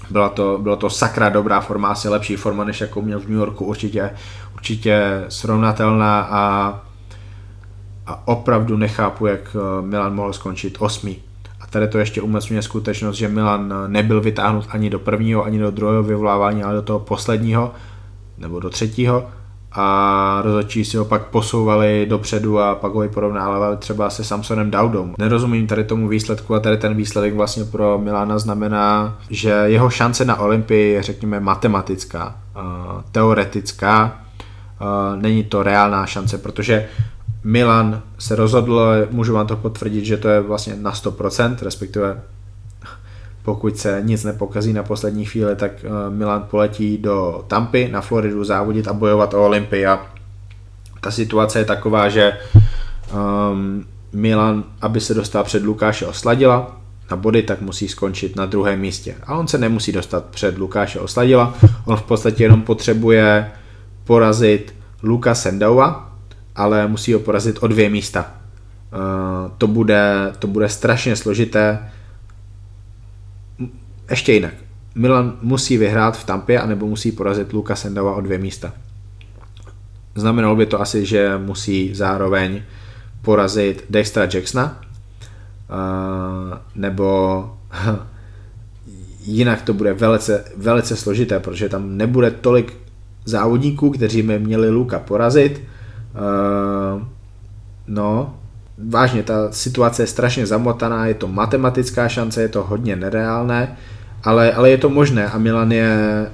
Byla 0.10 0.30
to, 0.30 0.60
byla 0.62 0.76
to 0.76 0.90
sakra 0.90 1.30
dobrá 1.30 1.62
forma, 1.62 1.90
asi 1.90 2.10
lepší 2.10 2.36
forma, 2.36 2.64
než 2.64 2.82
jakou 2.82 3.02
měl 3.02 3.20
v 3.20 3.28
New 3.28 3.38
Yorku, 3.38 3.66
určitě, 3.66 4.10
určitě 4.54 5.26
srovnatelná 5.30 6.22
a, 6.22 6.82
a 8.06 8.28
opravdu 8.28 8.78
nechápu, 8.78 9.26
jak 9.26 9.56
eh, 9.56 9.82
Milan 9.82 10.16
mohl 10.16 10.34
skončit 10.34 10.78
osmý. 10.80 11.18
Tady 11.72 11.88
to 11.88 12.00
ještě 12.00 12.22
umocňuje 12.22 12.62
skutečnost, 12.62 13.16
že 13.16 13.28
Milan 13.28 13.74
nebyl 13.88 14.22
vytáhnut 14.22 14.66
ani 14.70 14.90
do 14.90 15.00
prvního, 15.00 15.44
ani 15.46 15.60
do 15.60 15.72
druhého 15.72 16.04
vyvolávání, 16.04 16.64
ale 16.64 16.76
do 16.76 16.82
toho 16.82 17.00
posledního, 17.00 17.72
nebo 18.38 18.60
do 18.60 18.70
třetího. 18.70 19.30
A 19.72 20.42
rozhodčí 20.44 20.86
si 20.86 20.98
ho 20.98 21.06
pak 21.06 21.26
posouvali 21.26 22.06
dopředu 22.10 22.60
a 22.60 22.76
pak 22.76 22.92
ho 22.94 23.10
porovnávali 23.10 23.78
třeba 23.78 24.10
se 24.10 24.24
Samsonem 24.24 24.72
Daudou. 24.72 25.14
Nerozumím 25.18 25.68
tady 25.68 25.84
tomu 25.84 26.08
výsledku 26.08 26.56
a 26.56 26.60
tady 26.60 26.78
ten 26.78 26.96
výsledek 26.96 27.34
vlastně 27.34 27.64
pro 27.64 27.98
Milana 27.98 28.40
znamená, 28.40 29.18
že 29.30 29.50
jeho 29.50 29.90
šance 29.90 30.26
na 30.26 30.40
Olympii 30.40 30.94
je 30.94 31.04
řekněme 31.04 31.40
matematická, 31.40 32.36
teoretická, 33.12 34.20
není 35.16 35.44
to 35.44 35.64
reálná 35.64 36.06
šance, 36.06 36.38
protože 36.38 36.88
Milan 37.44 38.02
se 38.20 38.36
rozhodl, 38.36 39.08
můžu 39.12 39.34
vám 39.34 39.48
to 39.48 39.58
potvrdit, 39.58 40.06
že 40.06 40.18
to 40.18 40.30
je 40.30 40.42
vlastně 40.42 40.76
na 40.76 40.94
100%, 40.94 41.56
respektive 41.62 42.22
pokud 43.44 43.78
se 43.78 44.02
nic 44.06 44.24
nepokazí 44.24 44.74
na 44.74 44.84
poslední 44.84 45.26
chvíli, 45.26 45.56
tak 45.56 45.72
eh, 45.84 45.90
Milan 46.10 46.48
poletí 46.52 46.98
do 46.98 47.44
Tampy 47.48 47.90
na 47.92 48.02
Floridu 48.02 48.44
závodit 48.44 48.88
a 48.88 48.94
bojovat 48.94 49.34
o 49.34 49.46
Olympii. 49.46 49.86
A 49.86 50.06
ta 51.02 51.12
situace 51.12 51.60
je 51.60 51.66
taková, 51.66 52.10
že 52.10 52.38
um, 53.14 53.86
Milan, 54.14 54.64
aby 54.82 55.02
se 55.02 55.14
dostal 55.14 55.44
před 55.44 55.64
Lukáše 55.64 56.06
Osladila 56.06 56.78
na 57.12 57.18
body, 57.18 57.44
tak 57.44 57.62
musí 57.62 57.88
skončit 57.88 58.36
na 58.36 58.46
druhém 58.46 58.80
místě. 58.80 59.16
A 59.24 59.38
on 59.38 59.48
se 59.48 59.58
nemusí 59.58 59.92
dostat 59.92 60.26
před 60.26 60.58
Lukáše 60.58 61.00
Osladila, 61.00 61.54
on 61.86 61.96
v 61.96 62.02
podstatě 62.02 62.44
jenom 62.44 62.62
potřebuje 62.62 63.52
porazit 64.04 64.76
Luka 65.04 65.36
Sendova, 65.36 66.11
ale 66.56 66.88
musí 66.88 67.14
ho 67.14 67.20
porazit 67.20 67.58
o 67.62 67.68
dvě 67.68 67.90
místa. 67.90 68.32
Uh, 68.94 69.52
to, 69.58 69.68
bude, 69.68 70.34
to 70.40 70.48
bude 70.48 70.70
strašně 70.70 71.16
složité. 71.16 71.80
Ještě 74.10 74.34
jinak. 74.34 74.54
Milan 74.96 75.38
musí 75.42 75.78
vyhrát 75.78 76.18
v 76.18 76.26
Tampě, 76.26 76.60
anebo 76.60 76.88
musí 76.88 77.12
porazit 77.12 77.54
Luka 77.54 77.76
Sendova 77.76 78.16
o 78.16 78.22
dvě 78.22 78.38
místa. 78.38 78.74
Znamenalo 80.16 80.56
by 80.56 80.66
to 80.66 80.82
asi, 80.82 81.06
že 81.06 81.38
musí 81.38 81.96
zároveň 81.96 82.62
porazit 83.22 83.86
Dextra 83.90 84.28
Jacksona, 84.34 84.82
uh, 85.70 86.58
nebo 86.76 87.50
jinak 89.26 89.62
to 89.62 89.74
bude 89.74 89.94
velice, 89.94 90.46
velice 90.58 90.96
složité, 90.96 91.40
protože 91.40 91.70
tam 91.70 91.98
nebude 91.98 92.32
tolik 92.32 92.74
závodníků, 93.26 93.90
kteří 93.90 94.22
by 94.22 94.40
měli 94.40 94.70
Luka 94.70 95.00
porazit, 95.00 95.62
Uh, 96.14 97.02
no, 97.88 98.36
vážně, 98.90 99.24
ta 99.24 99.52
situace 99.52 100.04
je 100.04 100.08
strašně 100.08 100.46
zamotaná, 100.46 101.06
je 101.06 101.14
to 101.14 101.28
matematická 101.28 102.10
šance, 102.10 102.42
je 102.42 102.50
to 102.50 102.64
hodně 102.64 102.96
nereálné, 102.96 103.78
ale, 104.24 104.52
ale 104.52 104.70
je 104.70 104.78
to 104.78 104.90
možné 104.90 105.26
a 105.28 105.38
Milan 105.38 105.72
je 105.72 106.28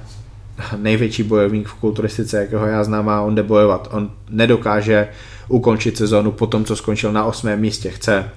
největší 0.76 1.22
bojovník 1.22 1.68
v 1.68 1.74
kulturistice, 1.74 2.36
jakého 2.36 2.66
já 2.66 2.84
znám 2.84 3.08
a 3.08 3.20
on 3.20 3.34
jde 3.34 3.42
bojovat. 3.42 3.88
On 3.92 4.10
nedokáže 4.30 5.08
ukončit 5.48 5.96
sezónu 5.96 6.32
po 6.32 6.46
tom, 6.46 6.64
co 6.64 6.76
skončil 6.76 7.12
na 7.12 7.24
osmém 7.24 7.60
místě. 7.60 7.90
Chce 7.90 8.30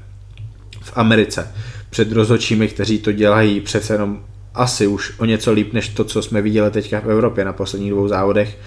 v 0.82 0.92
Americe 0.96 1.52
před 1.90 2.12
rozhodčími, 2.12 2.68
kteří 2.68 3.00
to 3.00 3.12
dělají 3.12 3.62
přece 3.62 3.94
jenom 3.94 4.20
asi 4.54 4.88
už 4.88 5.20
o 5.20 5.26
něco 5.26 5.52
líp 5.52 5.74
než 5.74 5.90
to, 5.90 6.04
co 6.04 6.22
jsme 6.22 6.42
viděli 6.42 6.72
teďka 6.72 7.00
v 7.00 7.12
Evropě 7.12 7.46
na 7.46 7.54
posledních 7.54 7.92
dvou 7.92 8.08
závodech, 8.08 8.58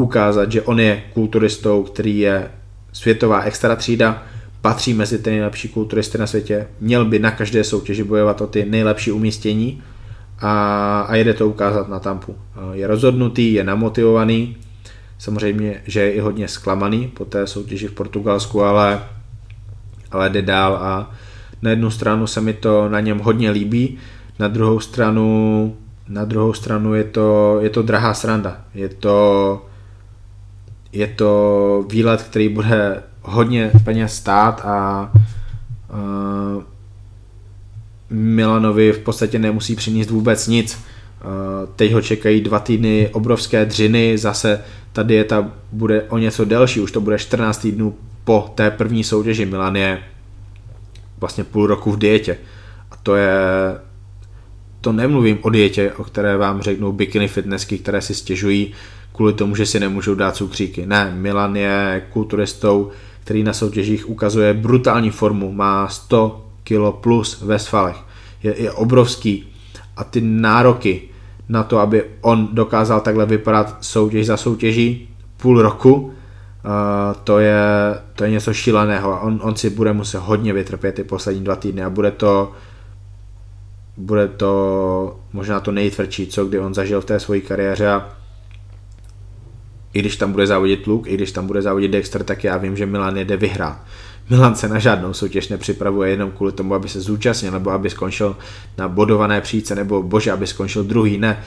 ukázat, 0.00 0.52
že 0.52 0.62
on 0.62 0.80
je 0.80 1.02
kulturistou, 1.14 1.82
který 1.82 2.18
je 2.18 2.50
světová 2.92 3.42
extra 3.42 3.76
třída, 3.76 4.22
patří 4.60 4.94
mezi 4.94 5.18
ty 5.18 5.30
nejlepší 5.30 5.68
kulturisty 5.68 6.18
na 6.18 6.26
světě, 6.26 6.66
měl 6.80 7.04
by 7.04 7.18
na 7.18 7.30
každé 7.30 7.64
soutěži 7.64 8.04
bojovat 8.04 8.40
o 8.40 8.46
ty 8.46 8.64
nejlepší 8.64 9.12
umístění 9.12 9.82
a, 10.38 11.00
a 11.00 11.14
jede 11.14 11.34
to 11.34 11.48
ukázat 11.48 11.88
na 11.88 12.00
tampu. 12.00 12.36
Je 12.72 12.86
rozhodnutý, 12.86 13.52
je 13.52 13.64
namotivovaný, 13.64 14.56
samozřejmě, 15.18 15.82
že 15.84 16.00
je 16.00 16.12
i 16.12 16.20
hodně 16.20 16.48
zklamaný 16.48 17.08
po 17.08 17.24
té 17.24 17.46
soutěži 17.46 17.88
v 17.88 17.92
Portugalsku, 17.92 18.62
ale, 18.62 19.00
ale 20.10 20.30
jde 20.30 20.42
dál 20.42 20.78
a 20.80 21.10
na 21.62 21.70
jednu 21.70 21.90
stranu 21.90 22.26
se 22.26 22.40
mi 22.40 22.52
to 22.52 22.88
na 22.88 23.00
něm 23.00 23.18
hodně 23.18 23.50
líbí, 23.50 23.98
na 24.38 24.48
druhou 24.48 24.80
stranu 24.80 25.76
na 26.10 26.24
druhou 26.24 26.52
stranu 26.52 26.94
je 26.94 27.04
to, 27.04 27.58
je 27.60 27.70
to 27.70 27.82
drahá 27.82 28.14
sranda. 28.14 28.60
Je 28.74 28.88
to, 28.88 29.62
je 30.92 31.06
to 31.06 31.84
výlet, 31.88 32.22
který 32.22 32.48
bude 32.48 33.02
hodně 33.22 33.70
peněz 33.84 34.16
stát 34.16 34.60
a 34.64 35.10
uh, 35.92 36.62
Milanovi 38.10 38.92
v 38.92 38.98
podstatě 38.98 39.38
nemusí 39.38 39.76
přinést 39.76 40.10
vůbec 40.10 40.48
nic. 40.48 40.74
Uh, 40.74 41.68
teď 41.76 41.92
ho 41.92 42.02
čekají 42.02 42.40
dva 42.40 42.58
týdny 42.58 43.08
obrovské 43.12 43.64
dřiny, 43.64 44.18
zase 44.18 44.64
ta 44.92 45.02
dieta 45.02 45.50
bude 45.72 46.02
o 46.02 46.18
něco 46.18 46.44
delší, 46.44 46.80
už 46.80 46.92
to 46.92 47.00
bude 47.00 47.18
14 47.18 47.58
týdnů 47.58 47.94
po 48.24 48.52
té 48.54 48.70
první 48.70 49.04
soutěži. 49.04 49.46
Milan 49.46 49.76
je 49.76 50.02
vlastně 51.20 51.44
půl 51.44 51.66
roku 51.66 51.92
v 51.92 51.98
dietě. 51.98 52.38
A 52.90 52.96
to 53.02 53.16
je, 53.16 53.32
to 54.80 54.92
nemluvím 54.92 55.38
o 55.42 55.50
dietě, 55.50 55.92
o 55.92 56.04
které 56.04 56.36
vám 56.36 56.62
řeknou 56.62 56.92
bikini 56.92 57.28
fitnessky, 57.28 57.78
které 57.78 58.00
si 58.00 58.14
stěžují 58.14 58.72
kvůli 59.20 59.32
tomu, 59.32 59.56
že 59.56 59.66
si 59.66 59.80
nemůžou 59.80 60.14
dát 60.14 60.36
cukříky. 60.36 60.86
Ne, 60.86 61.12
Milan 61.16 61.56
je 61.56 62.02
kulturistou, 62.12 62.90
který 63.24 63.42
na 63.42 63.52
soutěžích 63.52 64.08
ukazuje 64.08 64.54
brutální 64.54 65.10
formu, 65.10 65.52
má 65.52 65.88
100 65.88 66.46
kg 66.64 66.96
plus 67.00 67.42
ve 67.42 67.58
svalech. 67.58 67.96
Je, 68.42 68.62
je 68.62 68.72
obrovský 68.72 69.48
a 69.96 70.04
ty 70.04 70.20
nároky 70.20 71.02
na 71.48 71.62
to, 71.62 71.78
aby 71.78 72.04
on 72.20 72.48
dokázal 72.52 73.00
takhle 73.00 73.26
vypadat 73.26 73.76
soutěž 73.80 74.26
za 74.26 74.36
soutěží 74.36 75.08
půl 75.36 75.62
roku, 75.62 75.94
uh, 75.94 76.10
to, 77.24 77.38
je, 77.38 77.60
to 78.14 78.24
je 78.24 78.30
něco 78.30 78.54
šíleného 78.54 79.12
a 79.12 79.20
on, 79.20 79.40
on 79.42 79.56
si 79.56 79.70
bude 79.70 79.92
muset 79.92 80.18
hodně 80.18 80.52
vytrpět 80.52 80.92
ty 80.92 81.04
poslední 81.04 81.44
dva 81.44 81.56
týdny 81.56 81.82
a 81.82 81.90
bude 81.90 82.10
to 82.10 82.52
bude 83.96 84.28
to 84.28 85.20
možná 85.32 85.60
to 85.60 85.72
nejtvrdší, 85.72 86.26
co 86.26 86.44
kdy 86.44 86.58
on 86.58 86.74
zažil 86.74 87.00
v 87.00 87.04
té 87.04 87.20
své 87.20 87.40
kariéře 87.40 87.88
a 87.88 88.19
i 89.92 89.98
když 89.98 90.16
tam 90.16 90.32
bude 90.32 90.46
závodit 90.46 90.86
Luke, 90.86 91.10
i 91.10 91.14
když 91.14 91.32
tam 91.32 91.46
bude 91.46 91.62
závodit 91.62 91.90
Dexter, 91.90 92.24
tak 92.24 92.44
já 92.44 92.56
vím, 92.56 92.76
že 92.76 92.86
Milan 92.86 93.16
jede 93.16 93.36
vyhrát. 93.36 93.78
Milan 94.30 94.54
se 94.54 94.68
na 94.68 94.78
žádnou 94.78 95.12
soutěž 95.12 95.48
nepřipravuje 95.48 96.10
jenom 96.10 96.30
kvůli 96.30 96.52
tomu, 96.52 96.74
aby 96.74 96.88
se 96.88 97.00
zúčastnil, 97.00 97.52
nebo 97.52 97.70
aby 97.70 97.90
skončil 97.90 98.36
na 98.78 98.88
bodované 98.88 99.40
příce, 99.40 99.74
nebo 99.74 100.02
bože, 100.02 100.32
aby 100.32 100.46
skončil 100.46 100.84
druhý, 100.84 101.18
ne. 101.18 101.42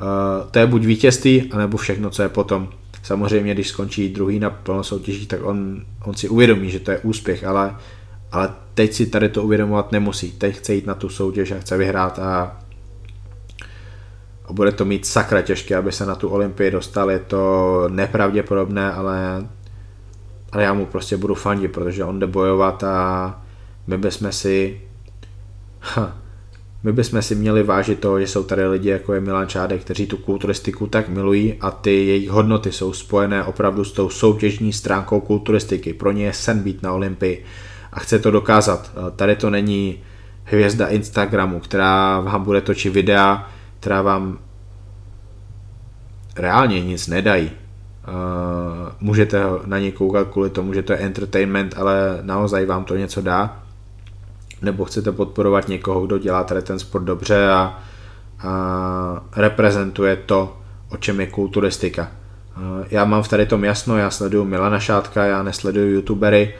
Uh, 0.00 0.50
to 0.50 0.58
je 0.58 0.66
buď 0.66 0.84
vítězství, 0.84 1.52
anebo 1.52 1.76
všechno, 1.76 2.10
co 2.10 2.22
je 2.22 2.28
potom. 2.28 2.68
Samozřejmě, 3.02 3.54
když 3.54 3.68
skončí 3.68 4.08
druhý 4.08 4.38
na 4.38 4.50
plno 4.50 4.84
soutěží, 4.84 5.26
tak 5.26 5.40
on, 5.42 5.82
on 6.04 6.14
si 6.14 6.28
uvědomí, 6.28 6.70
že 6.70 6.80
to 6.80 6.90
je 6.90 6.98
úspěch, 6.98 7.44
ale, 7.44 7.76
ale 8.32 8.50
teď 8.74 8.92
si 8.92 9.06
tady 9.06 9.28
to 9.28 9.42
uvědomovat 9.42 9.92
nemusí. 9.92 10.32
Teď 10.32 10.56
chce 10.56 10.74
jít 10.74 10.86
na 10.86 10.94
tu 10.94 11.08
soutěž 11.08 11.50
a 11.50 11.58
chce 11.58 11.76
vyhrát 11.76 12.18
a 12.18 12.56
bude 14.52 14.72
to 14.72 14.84
mít 14.84 15.06
sakra 15.06 15.42
těžké, 15.42 15.76
aby 15.76 15.92
se 15.92 16.06
na 16.06 16.14
tu 16.14 16.28
Olympii 16.28 16.70
dostal, 16.70 17.10
je 17.10 17.18
to 17.18 17.84
nepravděpodobné, 17.90 18.92
ale, 18.92 19.46
ale 20.52 20.62
já 20.62 20.74
mu 20.74 20.86
prostě 20.86 21.16
budu 21.16 21.34
fandit, 21.34 21.72
protože 21.72 22.04
on 22.04 22.18
jde 22.18 22.26
bojovat 22.26 22.84
a 22.84 23.42
my 23.86 23.98
bychom 23.98 24.32
si 24.32 24.80
ha, 25.80 26.16
my 26.82 26.92
bychom 26.92 27.22
si 27.22 27.34
měli 27.34 27.62
vážit 27.62 28.00
to, 28.00 28.20
že 28.20 28.26
jsou 28.26 28.42
tady 28.42 28.66
lidi 28.66 28.88
jako 28.88 29.14
je 29.14 29.20
Milan 29.20 29.48
Čádek, 29.48 29.80
kteří 29.80 30.06
tu 30.06 30.16
kulturistiku 30.16 30.86
tak 30.86 31.08
milují 31.08 31.54
a 31.60 31.70
ty 31.70 32.06
jejich 32.06 32.30
hodnoty 32.30 32.72
jsou 32.72 32.92
spojené 32.92 33.44
opravdu 33.44 33.84
s 33.84 33.92
tou 33.92 34.08
soutěžní 34.08 34.72
stránkou 34.72 35.20
kulturistiky. 35.20 35.94
Pro 35.94 36.12
ně 36.12 36.24
je 36.24 36.32
sen 36.32 36.58
být 36.62 36.82
na 36.82 36.92
Olympii 36.92 37.44
a 37.92 38.00
chce 38.00 38.18
to 38.18 38.30
dokázat. 38.30 38.90
Tady 39.16 39.36
to 39.36 39.50
není 39.50 39.98
hvězda 40.44 40.86
Instagramu, 40.86 41.60
která 41.60 42.20
vám 42.20 42.44
bude 42.44 42.60
točit 42.60 42.92
videa, 42.92 43.50
která 43.80 44.02
vám 44.02 44.38
reálně 46.36 46.80
nic 46.80 47.06
nedají. 47.06 47.50
můžete 49.00 49.42
na 49.66 49.78
ně 49.78 49.92
koukat 49.92 50.28
kvůli 50.28 50.50
tomu, 50.50 50.74
že 50.74 50.82
to 50.82 50.92
je 50.92 50.98
entertainment, 50.98 51.74
ale 51.76 52.18
naozaj 52.22 52.66
vám 52.66 52.84
to 52.84 52.96
něco 52.96 53.22
dá 53.22 53.62
nebo 54.62 54.84
chcete 54.84 55.12
podporovat 55.12 55.68
někoho, 55.68 56.06
kdo 56.06 56.18
dělá 56.18 56.44
tady 56.44 56.62
ten 56.62 56.78
sport 56.78 57.02
dobře 57.02 57.48
a, 57.48 57.78
a 58.38 59.22
reprezentuje 59.36 60.16
to, 60.16 60.56
o 60.88 60.96
čem 60.96 61.20
je 61.20 61.26
kulturistika. 61.26 62.10
Já 62.90 63.04
mám 63.04 63.22
v 63.22 63.28
tady 63.28 63.46
tom 63.46 63.64
jasno, 63.64 63.98
já 63.98 64.10
sleduju 64.10 64.44
Milana 64.44 64.80
Šátka, 64.80 65.24
já 65.24 65.42
nesleduju 65.42 65.94
youtubery, 65.94 66.54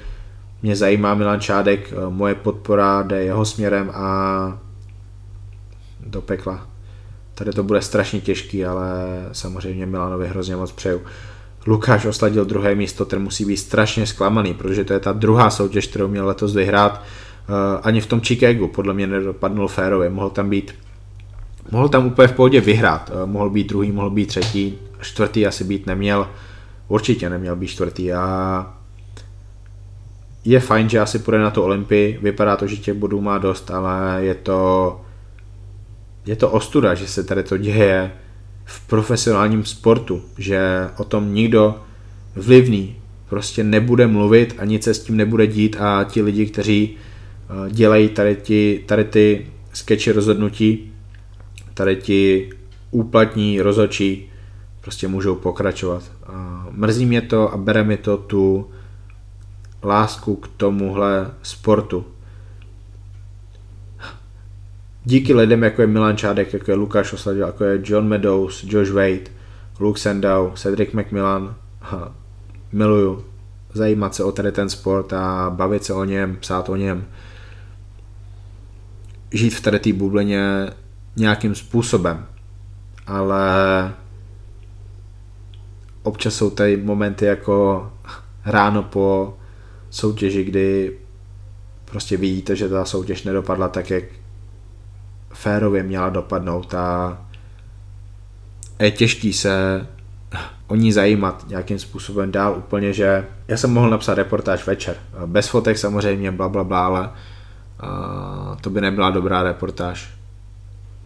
mě 0.63 0.77
zajímá 0.77 1.15
Milan 1.15 1.41
Šádek, 1.41 1.93
moje 2.09 2.35
podpora 2.35 3.03
jde 3.03 3.25
jeho 3.25 3.45
směrem 3.45 3.91
a 3.95 4.59
do 6.07 6.23
pekla. 6.23 6.67
Tady 7.38 7.50
to 7.52 7.62
bude 7.62 7.83
strašně 7.83 8.21
těžký, 8.21 8.64
ale 8.64 8.88
samozřejmě 9.33 9.87
Milanovi 9.87 10.28
hrozně 10.28 10.57
moc 10.57 10.73
přeju. 10.73 11.00
Lukáš 11.66 12.07
osladil 12.07 12.45
druhé 12.45 12.75
místo, 12.75 13.04
ten 13.04 13.23
musí 13.23 13.45
být 13.45 13.57
strašně 13.57 14.07
zklamaný, 14.07 14.54
protože 14.54 14.85
to 14.85 14.92
je 14.92 15.00
ta 15.00 15.12
druhá 15.12 15.50
soutěž, 15.50 15.87
kterou 15.87 16.09
měl 16.09 16.26
letos 16.26 16.54
vyhrát 16.54 17.04
Eh, 17.49 17.80
ani 17.83 18.00
v 18.00 18.07
tom 18.07 18.21
Chicagu 18.21 18.68
podle 18.68 18.95
mě 18.95 19.07
nedopadnul 19.07 19.68
férově, 19.68 20.11
mohl 20.11 20.30
tam 20.30 20.50
být 20.50 20.75
mohl 21.71 21.88
tam 21.88 22.07
úplně 22.07 22.28
v 22.28 22.33
pohodě 22.33 22.61
vyhrát, 22.61 23.11
eh, 23.11 23.26
mohl 23.26 23.50
být 23.50 23.68
druhý, 23.68 23.92
mohl 23.92 24.11
být 24.11 24.26
třetí, 24.26 24.78
čtvrtý 25.00 25.47
asi 25.47 25.64
být 25.64 25.87
neměl, 25.87 26.28
určitě 26.88 27.30
neměl 27.30 27.57
být 27.57 27.66
čtvrtý 27.66 28.12
a 28.12 28.66
je 30.45 30.61
fajn, 30.61 30.88
že 30.88 31.00
asi 31.00 31.18
půjde 31.18 31.38
na 31.38 31.50
to 31.50 31.64
Olympii, 31.64 32.18
vypadá 32.23 32.57
to, 32.57 32.66
že 32.66 32.76
těch 32.76 32.95
bodů 32.95 33.21
má 33.21 33.38
dost, 33.38 33.71
ale 33.71 34.18
je 34.25 34.35
to 34.35 35.00
je 36.29 36.37
to 36.37 36.51
ostuda, 36.51 36.95
že 36.95 37.07
se 37.07 37.25
tady 37.25 37.43
to 37.43 37.57
děje 37.57 38.11
v 38.65 38.87
profesionálním 38.87 39.65
sportu, 39.65 40.23
že 40.39 40.61
o 40.97 41.05
tom 41.05 41.35
nikdo 41.35 41.75
vlivný 42.35 42.97
prostě 43.29 43.65
nebude 43.65 44.07
mluvit 44.07 44.55
a 44.59 44.65
nic 44.65 44.85
se 44.85 44.95
s 44.95 45.05
tím 45.05 45.17
nebude 45.17 45.47
dít 45.47 45.77
a 45.81 46.05
ti 46.05 46.23
lidi, 46.23 46.47
kteří 46.47 46.97
Eh, 47.51 47.71
dělají 47.71 48.09
tady, 48.09 48.37
ti, 48.37 48.85
tady 48.87 49.05
ty 49.05 49.47
skeče 49.73 50.13
rozhodnutí, 50.13 50.93
tady 51.75 51.97
ti 51.97 52.51
úplatní 52.91 53.61
rozhodčí 53.61 54.31
prostě 54.81 55.09
můžou 55.09 55.35
pokračovat. 55.35 56.03
Mrzí 56.71 57.07
mě 57.07 57.21
to 57.21 57.53
a 57.53 57.57
bere 57.57 57.85
mi 57.85 57.97
to 57.97 58.17
tu 58.17 58.71
lásku 59.83 60.37
k 60.37 60.49
tomuhle 60.57 61.31
sportu. 61.43 62.05
Díky 65.09 65.35
lidem, 65.35 65.62
jako 65.62 65.81
je 65.81 65.87
Milan 65.87 66.17
Čádek, 66.17 66.53
jako 66.53 66.71
je 66.71 66.75
Lukáš 66.75 67.12
Osladil, 67.12 67.47
jako 67.47 67.65
je 67.65 67.81
John 67.85 68.09
Meadows, 68.09 68.65
Josh 68.65 68.91
Wade, 68.91 69.31
Luke 69.81 70.00
Sandow, 70.00 70.55
Cedric 70.55 70.93
McMillan, 70.93 71.55
miluju. 72.73 73.25
Zajímat 73.73 74.15
se 74.15 74.25
o 74.25 74.33
tady 74.33 74.53
ten 74.53 74.69
sport 74.69 75.12
a 75.12 75.50
bavit 75.50 75.85
se 75.85 75.93
o 75.93 76.05
něm, 76.05 76.37
psát 76.41 76.69
o 76.69 76.77
něm. 76.77 77.05
Žít 79.33 79.50
v 79.50 79.61
tady 79.61 79.79
té 79.79 79.93
bublině 79.93 80.71
nějakým 81.17 81.55
způsobem. 81.55 82.27
Ale 83.07 83.95
občas 86.03 86.35
jsou 86.35 86.50
tady 86.50 86.77
momenty 86.77 87.25
jako 87.25 87.91
ráno 88.45 88.83
po 88.83 89.37
soutěži, 89.91 90.45
kdy 90.45 90.99
prostě 91.85 92.17
vidíte, 92.17 92.57
že 92.57 92.69
ta 92.69 92.85
soutěž 92.85 93.23
nedopadla 93.23 93.69
tak, 93.69 93.91
jak 93.91 94.05
férově 95.38 95.83
měla 95.83 96.09
dopadnout 96.09 96.74
a 96.74 97.18
je 98.81 98.90
těžký 98.90 99.33
se 99.33 99.87
o 100.66 100.74
ní 100.74 100.92
zajímat 100.92 101.44
nějakým 101.48 101.79
způsobem 101.79 102.33
dál 102.33 102.55
úplně, 102.59 102.92
že 102.92 103.27
já 103.48 103.57
jsem 103.57 103.72
mohl 103.72 103.90
napsat 103.90 104.14
reportáž 104.14 104.66
večer, 104.66 104.96
bez 105.27 105.48
fotek 105.48 105.79
samozřejmě, 105.79 106.33
bla, 106.33 106.48
bla, 106.48 106.64
bla, 106.64 106.87
ale 106.87 107.11
to 108.61 108.70
by 108.70 108.81
nebyla 108.81 109.11
dobrá 109.11 109.42
reportáž. 109.42 110.11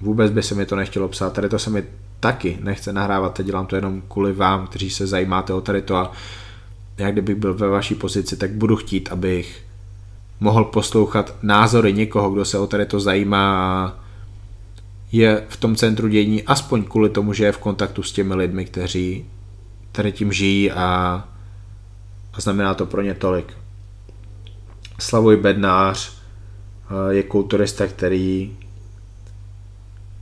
Vůbec 0.00 0.32
by 0.32 0.42
se 0.42 0.54
mi 0.54 0.66
to 0.66 0.76
nechtělo 0.76 1.08
psát, 1.08 1.32
tady 1.32 1.48
to 1.48 1.58
se 1.58 1.70
mi 1.70 1.84
taky 2.20 2.58
nechce 2.62 2.92
nahrávat, 2.92 3.34
teď 3.34 3.46
dělám 3.46 3.66
to 3.66 3.76
jenom 3.76 4.02
kvůli 4.08 4.32
vám, 4.32 4.66
kteří 4.66 4.90
se 4.90 5.06
zajímáte 5.06 5.52
o 5.52 5.60
tady 5.60 5.82
to 5.82 5.96
a 5.96 6.12
já 6.98 7.10
kdybych 7.10 7.36
byl 7.36 7.54
ve 7.54 7.68
vaší 7.68 7.94
pozici, 7.94 8.36
tak 8.36 8.50
budu 8.50 8.76
chtít, 8.76 9.08
abych 9.12 9.64
mohl 10.40 10.64
poslouchat 10.64 11.34
názory 11.42 11.92
někoho, 11.92 12.30
kdo 12.30 12.44
se 12.44 12.58
o 12.58 12.66
tady 12.66 12.86
to 12.86 13.00
zajímá 13.00 13.66
a 13.86 14.01
je 15.12 15.44
v 15.48 15.56
tom 15.56 15.76
centru 15.76 16.08
dění 16.08 16.42
aspoň 16.42 16.84
kvůli 16.84 17.10
tomu, 17.10 17.32
že 17.32 17.44
je 17.44 17.52
v 17.52 17.58
kontaktu 17.58 18.02
s 18.02 18.12
těmi 18.12 18.34
lidmi, 18.34 18.64
kteří 18.64 19.26
tady 19.92 20.12
tím 20.12 20.32
žijí 20.32 20.70
a, 20.70 20.84
a 22.32 22.40
znamená 22.40 22.74
to 22.74 22.86
pro 22.86 23.02
ně 23.02 23.14
tolik. 23.14 23.52
Slavoj 24.98 25.36
Bednář, 25.36 26.12
je 27.10 27.22
kulturista, 27.22 27.86
který 27.86 28.56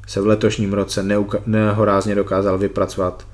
se 0.07 0.21
v 0.21 0.27
letošním 0.27 0.73
roce 0.73 1.07
nehorázně 1.47 2.15
dokázal 2.15 2.59
vypracovat. 2.59 3.27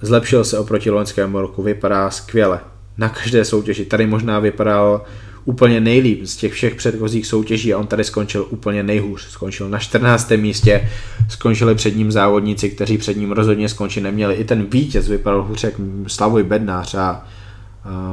Zlepšil 0.00 0.44
se 0.44 0.58
oproti 0.58 0.90
loňskému 0.90 1.40
roku, 1.40 1.62
vypadá 1.62 2.10
skvěle. 2.10 2.60
Na 2.98 3.08
každé 3.08 3.44
soutěži. 3.44 3.84
Tady 3.84 4.06
možná 4.06 4.38
vypadal 4.38 5.04
úplně 5.48 5.80
nejlíp 5.80 6.24
z 6.24 6.36
těch 6.36 6.52
všech 6.52 6.74
předchozích 6.74 7.26
soutěží 7.26 7.74
a 7.74 7.78
on 7.78 7.86
tady 7.86 8.04
skončil 8.04 8.46
úplně 8.50 8.82
nejhůř. 8.82 9.28
Skončil 9.28 9.68
na 9.68 9.78
14. 9.78 10.30
místě, 10.36 10.88
skončili 11.28 11.74
před 11.74 11.96
ním 11.96 12.12
závodníci, 12.12 12.70
kteří 12.70 12.98
před 12.98 13.16
ním 13.16 13.32
rozhodně 13.32 13.68
skončit 13.68 14.00
neměli. 14.00 14.34
I 14.34 14.44
ten 14.44 14.64
vítěz 14.64 15.08
vypadal 15.08 15.42
hůř 15.42 15.64
jak 15.64 15.74
Slavoj 16.06 16.42
Bednář 16.42 16.94
a 16.94 17.26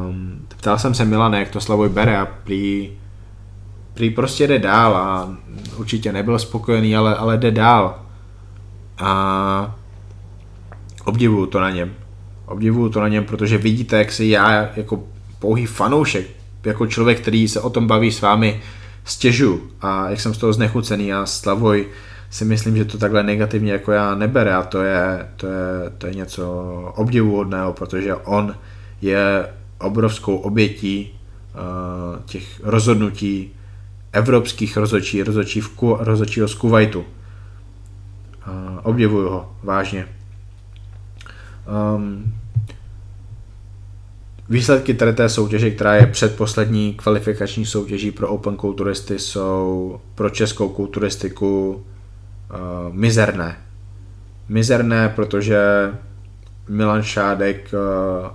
um, 0.08 0.40
ptal 0.48 0.78
jsem 0.78 0.94
se 0.94 1.06
Milana, 1.06 1.40
jak 1.40 1.50
to 1.50 1.62
Slavoj 1.62 1.90
bere 1.90 2.18
a 2.18 2.26
prý 2.26 2.92
prý 3.94 4.10
prostě 4.10 4.48
jde 4.48 4.60
dál 4.60 4.96
a 4.96 5.38
určitě 5.78 6.12
nebyl 6.12 6.40
spokojený, 6.40 6.96
ale, 6.96 7.16
ale 7.16 7.38
jde 7.38 7.52
dál. 7.52 8.00
A 8.98 9.76
obdivuju 11.06 11.46
to 11.46 11.60
na 11.60 11.70
něm. 11.70 11.94
Obdivuju 12.46 12.90
to 12.90 13.02
na 13.02 13.08
něm, 13.08 13.24
protože 13.24 13.58
vidíte, 13.58 13.98
jak 13.98 14.12
si 14.12 14.26
já 14.26 14.70
jako 14.76 15.04
pouhý 15.40 15.66
fanoušek, 15.66 16.45
jako 16.66 16.88
člověk, 16.88 17.22
který 17.22 17.48
se 17.48 17.62
o 17.62 17.70
tom 17.70 17.88
baví 17.88 18.12
s 18.12 18.22
vámi, 18.22 18.62
stěžu 19.06 19.62
a 19.82 20.10
jak 20.10 20.22
jsem 20.22 20.34
z 20.34 20.38
toho 20.38 20.54
znechucený 20.54 21.14
a 21.14 21.26
Slavoj 21.26 21.88
si 22.30 22.46
myslím, 22.46 22.78
že 22.78 22.86
to 22.86 22.98
takhle 22.98 23.24
negativně 23.24 23.72
jako 23.72 23.92
já 23.92 24.16
nebere 24.16 24.56
a 24.56 24.64
to 24.64 24.82
je, 24.82 25.28
to 25.36 25.48
je, 25.48 25.90
to 25.98 26.08
je 26.08 26.14
něco 26.14 26.54
obdivuhodného, 26.96 27.74
protože 27.74 28.16
on 28.16 28.56
je 29.02 29.48
obrovskou 29.78 30.36
obětí 30.36 31.20
uh, 31.54 32.22
těch 32.26 32.62
rozhodnutí 32.64 33.52
evropských 34.12 34.78
rozhodčí, 34.78 35.24
rozhodčí 35.24 35.62
v 35.62 35.70
Ku, 35.70 35.98
rozhodčího 36.00 36.48
z 36.48 36.54
Kuwaitu. 36.54 37.00
Uh, 37.00 37.06
obdivuju 38.84 39.30
ho, 39.30 39.52
vážně. 39.64 40.08
Um, 41.96 42.34
výsledky 44.50 44.94
tady 44.94 45.14
té 45.14 45.30
soutěže, 45.30 45.72
která 45.72 45.96
je 45.96 46.06
předposlední 46.08 46.94
kvalifikační 46.94 47.66
soutěží 47.66 48.12
pro 48.12 48.28
Open 48.28 48.56
kulturisty, 48.56 49.20
jsou 49.20 50.00
pro 50.16 50.30
českou 50.30 50.70
kulturistiku 50.70 51.74
uh, 51.74 52.94
mizerné. 52.94 53.58
Mizerné, 54.50 55.10
protože 55.10 55.60
Milan 56.70 57.04
Šádek 57.04 57.74
uh, 57.74 58.30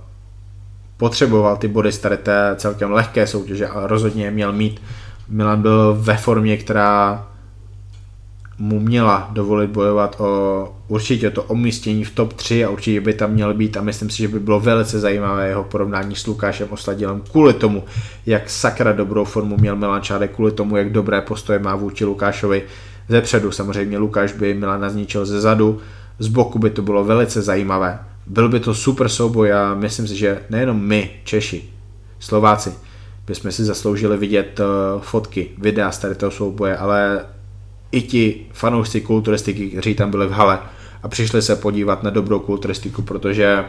potřeboval 0.97 1.57
ty 1.57 1.67
body 1.67 1.91
z 1.91 1.97
tady 1.97 2.17
té 2.17 2.55
celkem 2.55 2.91
lehké 2.91 3.27
soutěže 3.27 3.67
a 3.67 3.87
rozhodně 3.87 4.31
měl 4.31 4.53
mít 4.53 4.81
Milan 5.29 5.61
byl 5.61 5.97
ve 5.99 6.17
formě, 6.17 6.57
která 6.57 7.27
mu 8.61 8.79
měla 8.79 9.29
dovolit 9.33 9.69
bojovat 9.69 10.15
o 10.19 10.73
určitě 10.87 11.29
to 11.29 11.43
umístění 11.43 12.03
v 12.03 12.11
top 12.11 12.33
3 12.33 12.65
a 12.65 12.69
určitě 12.69 13.01
by 13.01 13.13
tam 13.13 13.31
měl 13.31 13.53
být 13.53 13.77
a 13.77 13.81
myslím 13.81 14.09
si, 14.09 14.17
že 14.17 14.27
by 14.27 14.39
bylo 14.39 14.59
velice 14.59 14.99
zajímavé 14.99 15.47
jeho 15.47 15.63
porovnání 15.63 16.15
s 16.15 16.27
Lukášem 16.27 16.67
Osladilem 16.71 17.21
kvůli 17.31 17.53
tomu, 17.53 17.83
jak 18.25 18.49
sakra 18.49 18.91
dobrou 18.91 19.25
formu 19.25 19.57
měl 19.57 19.75
Milan 19.75 20.01
Čádek, 20.01 20.35
kvůli 20.35 20.51
tomu, 20.51 20.77
jak 20.77 20.91
dobré 20.91 21.21
postoje 21.21 21.59
má 21.59 21.75
vůči 21.75 22.05
Lukášovi 22.05 22.63
ze 23.09 23.21
předu. 23.21 23.51
Samozřejmě 23.51 23.97
Lukáš 23.97 24.33
by 24.33 24.53
Milana 24.53 24.89
zničil 24.89 25.25
ze 25.25 25.41
zadu, 25.41 25.79
z 26.19 26.27
boku 26.27 26.59
by 26.59 26.69
to 26.69 26.81
bylo 26.81 27.03
velice 27.03 27.41
zajímavé. 27.41 27.99
Byl 28.27 28.49
by 28.49 28.59
to 28.59 28.73
super 28.73 29.09
souboj 29.09 29.53
a 29.53 29.73
myslím 29.75 30.07
si, 30.07 30.15
že 30.15 30.39
nejenom 30.49 30.81
my, 30.81 31.09
Češi, 31.23 31.69
Slováci, 32.19 32.73
bychom 33.27 33.51
si 33.51 33.63
zasloužili 33.63 34.17
vidět 34.17 34.59
uh, 34.59 35.01
fotky, 35.01 35.49
videa 35.57 35.91
z 35.91 35.97
tady 35.97 36.15
toho 36.15 36.31
souboje, 36.31 36.77
ale 36.77 37.25
i 37.91 38.01
ti 38.01 38.45
fanoušci 38.53 39.01
kulturistiky, 39.01 39.69
kteří 39.69 39.95
tam 39.95 40.11
byli 40.11 40.27
v 40.27 40.31
hale 40.31 40.59
a 41.03 41.07
přišli 41.07 41.41
se 41.41 41.55
podívat 41.55 42.03
na 42.03 42.09
dobrou 42.09 42.39
kulturistiku, 42.39 43.01
protože 43.01 43.65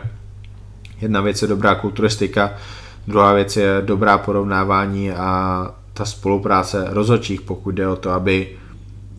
jedna 1.01 1.21
věc 1.21 1.43
je 1.43 1.49
dobrá 1.49 1.75
kulturistika, 1.75 2.51
druhá 3.07 3.33
věc 3.33 3.57
je 3.57 3.83
dobrá 3.85 4.19
porovnávání 4.19 5.13
a 5.13 5.71
ta 5.93 6.05
spolupráce 6.05 6.87
rozhodčích, 6.89 7.41
pokud 7.41 7.71
jde 7.71 7.89
o 7.89 7.97
to, 7.97 8.11
aby 8.11 8.49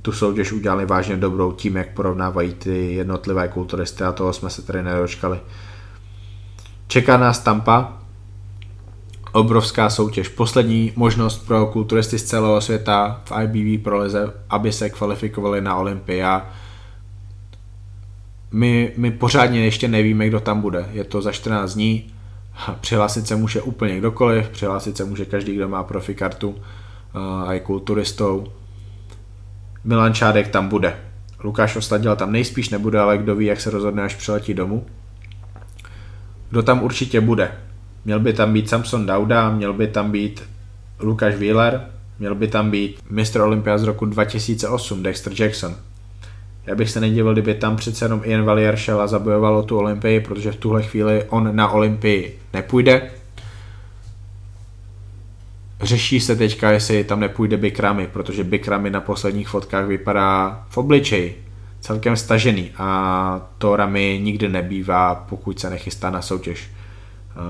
tu 0.02 0.12
soutěž 0.12 0.52
udělali 0.52 0.86
vážně 0.86 1.18
dobrou 1.18 1.52
tím, 1.52 1.76
jak 1.76 1.94
porovnávají 1.94 2.54
ty 2.54 2.94
jednotlivé 2.94 3.48
kulturisty 3.48 4.04
a 4.04 4.12
toho 4.12 4.34
jsme 4.34 4.50
se 4.50 4.62
tady 4.62 4.84
nedočkali. 4.84 5.39
Čeká 6.88 7.18
nás 7.18 7.39
Tampa, 7.39 8.03
obrovská 9.34 9.89
soutěž. 9.89 10.28
Poslední 10.28 10.93
možnost 10.96 11.48
pro 11.48 11.65
kulturisty 11.65 12.19
z 12.19 12.24
celého 12.24 12.62
světa 12.62 13.22
v 13.26 13.32
IBB 13.43 13.84
proleze, 13.84 14.34
aby 14.50 14.72
se 14.72 14.89
kvalifikovali 14.89 15.62
na 15.62 15.76
Olympia. 15.76 16.50
My, 18.52 18.93
my 18.98 19.12
pořádně 19.12 19.65
ještě 19.65 19.88
nevíme, 19.88 20.28
kdo 20.28 20.39
tam 20.39 20.62
bude. 20.62 20.89
Je 20.91 21.04
to 21.04 21.22
za 21.22 21.32
14 21.32 21.74
dní. 21.74 22.13
Přihlásit 22.82 23.28
se 23.28 23.36
může 23.36 23.62
úplně 23.62 23.98
kdokoliv, 23.98 24.50
přihlásit 24.50 24.98
se 24.98 25.06
může 25.06 25.26
každý, 25.26 25.56
kdo 25.56 25.69
má 25.69 25.84
profikartu 25.84 26.56
a 27.46 27.54
je 27.54 27.60
kulturistou. 27.60 28.48
Milan 29.84 30.13
Čádek 30.13 30.48
tam 30.48 30.69
bude. 30.69 30.96
Lukáš 31.43 31.76
Osladil 31.76 32.15
tam 32.15 32.32
nejspíš 32.32 32.69
nebude, 32.69 33.00
ale 33.00 33.17
kdo 33.17 33.36
ví, 33.36 33.46
jak 33.46 33.62
se 33.62 33.69
rozhodne, 33.69 34.04
až 34.04 34.15
přiletí 34.15 34.54
domů. 34.54 34.86
Kdo 36.50 36.63
tam 36.63 36.84
určitě 36.84 37.22
bude? 37.22 37.52
Měl 38.06 38.20
by 38.20 38.34
tam 38.34 38.54
být 38.54 38.70
Samson 38.70 39.06
Dauda, 39.06 39.50
měl 39.50 39.74
by 39.74 39.88
tam 39.88 40.12
být 40.12 40.44
Lukáš 41.00 41.36
Wheeler, 41.36 41.82
měl 42.20 42.36
by 42.36 42.48
tam 42.48 42.72
být 42.72 43.00
mistr 43.10 43.42
Olympia 43.42 43.78
z 43.78 43.84
roku 43.84 44.06
2008 44.06 45.04
Dexter 45.04 45.34
Jackson. 45.42 45.76
Já 46.66 46.76
bych 46.76 46.89
se 46.89 47.00
nedivil, 47.00 47.34
kdyby 47.34 47.54
tam 47.54 47.76
přece 47.76 48.06
jenom 48.06 48.22
Ian 48.24 48.44
Valier 48.44 48.76
šel 48.76 49.02
a 49.02 49.08
zabojoval 49.08 49.58
o 49.58 49.63
tu 49.63 49.78
Olympii, 49.78 50.20
protože 50.20 50.52
v 50.52 50.56
tuhle 50.56 50.84
chvíli 50.84 51.24
on 51.30 51.56
na 51.56 51.70
Olympii 51.70 52.39
nepůjde. 52.54 53.12
Řeší 55.82 56.20
se 56.20 56.36
teďka, 56.36 56.72
jestli 56.72 57.04
tam 57.04 57.20
nepůjde 57.20 57.58
Bikrami, 57.58 58.08
protože 58.08 58.44
Bikrami 58.44 58.89
na 58.89 59.02
posledních 59.02 59.48
fotkách 59.48 59.86
vypadá 59.86 60.63
v 60.70 60.78
obličeji 60.78 61.44
celkem 61.82 62.18
stažený 62.18 62.72
a 62.78 63.50
to 63.58 63.76
Rami 63.76 64.20
nikdy 64.24 64.50
nebývá, 64.50 65.16
pokud 65.16 65.60
se 65.60 65.70
nechystá 65.70 66.10
na 66.10 66.22
soutěž. 66.22 66.70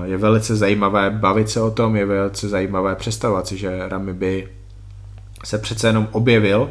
Je 0.04 0.16
velice 0.16 0.56
zajímavé 0.56 1.10
bavit 1.10 1.50
se 1.50 1.60
o 1.60 1.70
tom, 1.70 1.96
je 1.96 2.06
velice 2.06 2.48
zajímavé 2.48 2.94
představovat 2.94 3.46
si, 3.46 3.56
že 3.56 3.88
Rami 3.88 4.14
by 4.14 4.48
se 5.44 5.58
přece 5.58 5.86
jenom 5.86 6.08
objevil 6.12 6.70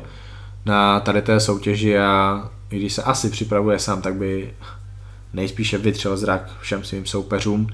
na 0.66 1.00
tady 1.00 1.22
té 1.22 1.40
soutěži 1.40 2.00
a 2.00 2.44
i 2.70 2.78
když 2.78 2.94
se 2.94 3.04
asi 3.04 3.30
připravuje 3.30 3.80
sám, 3.80 4.02
tak 4.02 4.16
by 4.16 4.54
nejspíše 5.34 5.78
vytřel 5.78 6.18
zrak 6.18 6.52
všem 6.62 6.84
svým 6.84 7.06
soupeřům. 7.06 7.68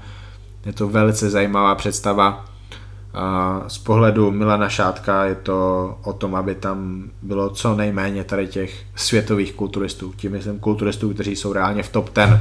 Je 0.66 0.72
to 0.72 0.88
velice 0.88 1.30
zajímavá 1.30 1.74
představa. 1.74 2.44
Z 3.68 3.78
pohledu 3.78 4.30
Milana 4.30 4.68
Šátka 4.68 5.24
je 5.24 5.34
to 5.34 5.98
o 6.02 6.12
tom, 6.12 6.34
aby 6.34 6.54
tam 6.54 7.10
bylo 7.22 7.50
co 7.50 7.74
nejméně 7.76 8.24
tady 8.24 8.46
těch 8.46 8.82
světových 8.96 9.52
kulturistů. 9.52 10.12
Tím 10.16 10.32
myslím 10.32 10.58
kulturistů, 10.58 11.14
kteří 11.14 11.36
jsou 11.36 11.52
reálně 11.52 11.82
v 11.82 11.88
top 11.88 12.10
10 12.14 12.40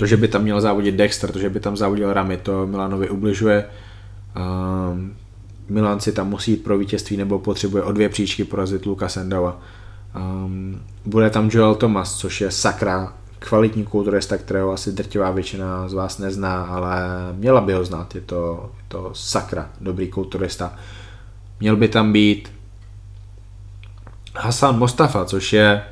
to, 0.00 0.06
že 0.06 0.16
by 0.16 0.28
tam 0.28 0.42
měl 0.42 0.60
závodit 0.60 0.94
Dexter, 0.94 1.32
to, 1.32 1.38
že 1.38 1.50
by 1.50 1.60
tam 1.60 1.76
závodil 1.76 2.12
Rami, 2.12 2.36
to 2.36 2.66
Milanovi 2.66 3.10
ubližuje. 3.10 3.64
Milan 5.68 6.00
si 6.00 6.12
tam 6.12 6.28
musí 6.28 6.50
jít 6.50 6.64
pro 6.64 6.78
vítězství 6.78 7.16
nebo 7.16 7.38
potřebuje 7.38 7.82
o 7.82 7.92
dvě 7.92 8.08
příčky 8.08 8.44
porazit 8.44 8.86
Luka 8.86 9.08
Sendova. 9.08 9.60
Bude 11.04 11.30
tam 11.30 11.48
Joel 11.52 11.74
Thomas, 11.74 12.16
což 12.16 12.40
je 12.40 12.50
sakra 12.50 13.12
kvalitní 13.38 13.84
kulturista, 13.84 14.36
kterého 14.36 14.72
asi 14.72 14.92
drtivá 14.92 15.30
většina 15.30 15.88
z 15.88 15.92
vás 15.92 16.18
nezná, 16.18 16.64
ale 16.64 17.02
měla 17.32 17.60
by 17.60 17.72
ho 17.72 17.84
znát, 17.84 18.14
je 18.14 18.20
to, 18.20 18.70
je 18.76 18.84
to 18.88 19.10
sakra 19.14 19.70
dobrý 19.80 20.08
kulturista. 20.08 20.74
Měl 21.60 21.76
by 21.76 21.88
tam 21.88 22.12
být 22.12 22.52
Hasan 24.36 24.78
Mostafa, 24.78 25.24
což 25.24 25.52
je 25.52 25.82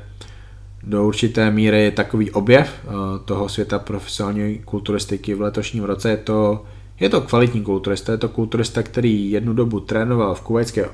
do 0.83 1.05
určité 1.05 1.51
míry 1.51 1.91
takový 1.91 2.31
objev 2.31 2.69
eh, 2.83 2.89
toho 3.25 3.49
světa 3.49 3.79
profesionální 3.79 4.59
kulturistiky 4.59 5.33
v 5.33 5.41
letošním 5.41 5.83
roce. 5.83 6.09
Je 6.09 6.17
to, 6.17 6.63
je 6.99 7.09
to 7.09 7.21
kvalitní 7.21 7.61
kulturista, 7.61 8.11
je 8.11 8.17
to 8.17 8.29
kulturista, 8.29 8.83
který 8.83 9.31
jednu 9.31 9.53
dobu 9.53 9.79
trénoval 9.79 10.35
v 10.35 10.41
kuvajské 10.41 10.85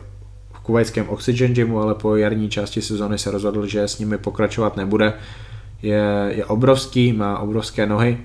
v 0.54 0.60
kuvajském 0.60 1.10
Oxygen 1.10 1.54
Gymu, 1.54 1.80
ale 1.80 1.95
po 1.95 2.15
jarní 2.15 2.50
části 2.50 2.82
sezóny 2.82 3.17
se 3.17 3.32
rozhodl, 3.32 3.67
že 3.67 3.84
s 3.84 4.00
nimi 4.00 4.17
pokračovat 4.17 4.78
nebude. 4.78 5.13
Je, 5.82 6.32
je 6.36 6.45
obrovský, 6.45 7.13
má 7.13 7.39
obrovské 7.39 7.86
nohy, 7.86 8.17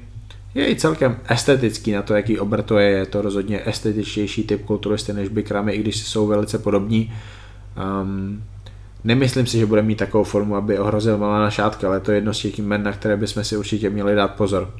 je 0.55 0.71
i 0.71 0.77
celkem 0.77 1.17
estetický 1.29 1.93
na 1.93 2.03
to, 2.03 2.15
jaký 2.15 2.39
obr 2.39 2.63
to 2.63 2.79
je. 2.79 2.91
Je 2.91 3.07
to 3.07 3.23
rozhodně 3.23 3.61
estetičtější 3.65 4.43
typ 4.43 4.65
kulturisty 4.65 5.13
než 5.13 5.29
Bikramy, 5.29 5.73
i 5.73 5.79
když 5.79 6.07
jsou 6.07 6.27
velice 6.27 6.59
podobní. 6.59 7.13
Um, 8.03 8.43
Nemyslím 9.05 9.47
si, 9.47 9.59
že 9.59 9.67
bude 9.67 9.83
mít 9.83 9.99
takovou 9.99 10.25
formu, 10.25 10.57
aby 10.57 10.79
ohrozil 10.79 11.19
Malana 11.19 11.51
Šátka, 11.51 11.89
ale 11.89 12.01
to 12.01 12.11
je 12.11 12.17
jedno 12.17 12.35
z 12.35 12.39
těch 12.39 12.59
jmen, 12.59 12.83
na 12.83 12.93
které 12.93 13.17
bychom 13.17 13.45
si 13.45 13.57
určitě 13.57 13.91
měli 13.91 14.15
dát 14.15 14.29
pozor. 14.29 14.71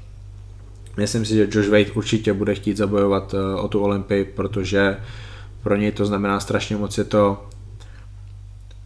Myslím 0.97 1.25
si, 1.25 1.35
že 1.35 1.49
Josh 1.51 1.69
Wade 1.69 1.91
určitě 1.91 2.33
bude 2.33 2.55
chtít 2.55 2.77
zabojovat 2.77 3.35
eh, 3.35 3.61
o 3.61 3.69
tu 3.69 3.81
Olympii, 3.81 4.25
protože 4.25 4.97
pro 5.63 5.77
něj 5.77 5.93
to 5.93 6.07
znamená 6.07 6.41
strašně 6.41 6.77
moc. 6.77 6.99
Je 6.99 7.05
to 7.05 7.47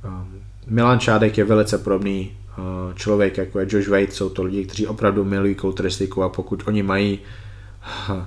ehm, 0.04 0.40
Milan 0.66 1.00
Šádek 1.00 1.38
je 1.38 1.44
velice 1.44 1.78
podobný 1.78 2.32
eh, 2.32 2.62
člověk, 2.94 3.38
jako 3.38 3.60
je 3.60 3.66
Josh 3.68 3.88
Wade, 3.88 4.10
jsou 4.10 4.28
to 4.28 4.42
lidi, 4.42 4.64
kteří 4.64 4.86
opravdu 4.86 5.24
milují 5.24 5.54
kulturistiku 5.54 6.22
a 6.22 6.28
pokud 6.28 6.62
oni 6.66 6.82
mají 6.82 7.18
eh, 8.10 8.26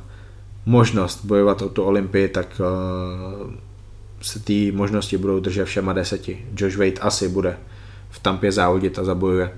možnost 0.66 1.26
bojovat 1.26 1.62
o 1.62 1.70
tu 1.70 1.84
Olympii, 1.84 2.28
tak 2.28 2.62
se 4.22 4.40
ty 4.40 4.72
možnosti 4.72 5.18
budou 5.18 5.40
držet 5.40 5.66
všema 5.66 5.94
deseti. 5.94 6.46
Josh 6.58 6.78
Wade 6.78 7.02
asi 7.02 7.30
bude 7.30 7.58
v 8.10 8.20
Tampě 8.20 8.52
závodit 8.52 9.00
a 9.00 9.04
zabojuje. 9.04 9.52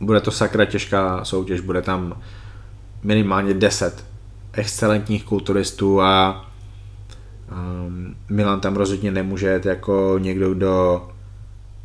Bude 0.00 0.20
to 0.20 0.30
sakra 0.30 0.64
těžká 0.64 1.24
soutěž, 1.24 1.60
bude 1.60 1.82
tam 1.82 2.20
minimálně 3.02 3.54
10 3.54 4.04
excelentních 4.52 5.24
kulturistů 5.24 6.00
a 6.00 6.44
um, 7.52 8.16
Milan 8.28 8.60
tam 8.60 8.76
rozhodně 8.76 9.10
nemůže 9.10 9.54
jít 9.54 9.66
jako 9.66 10.16
někdo, 10.18 10.54
kdo 10.54 11.08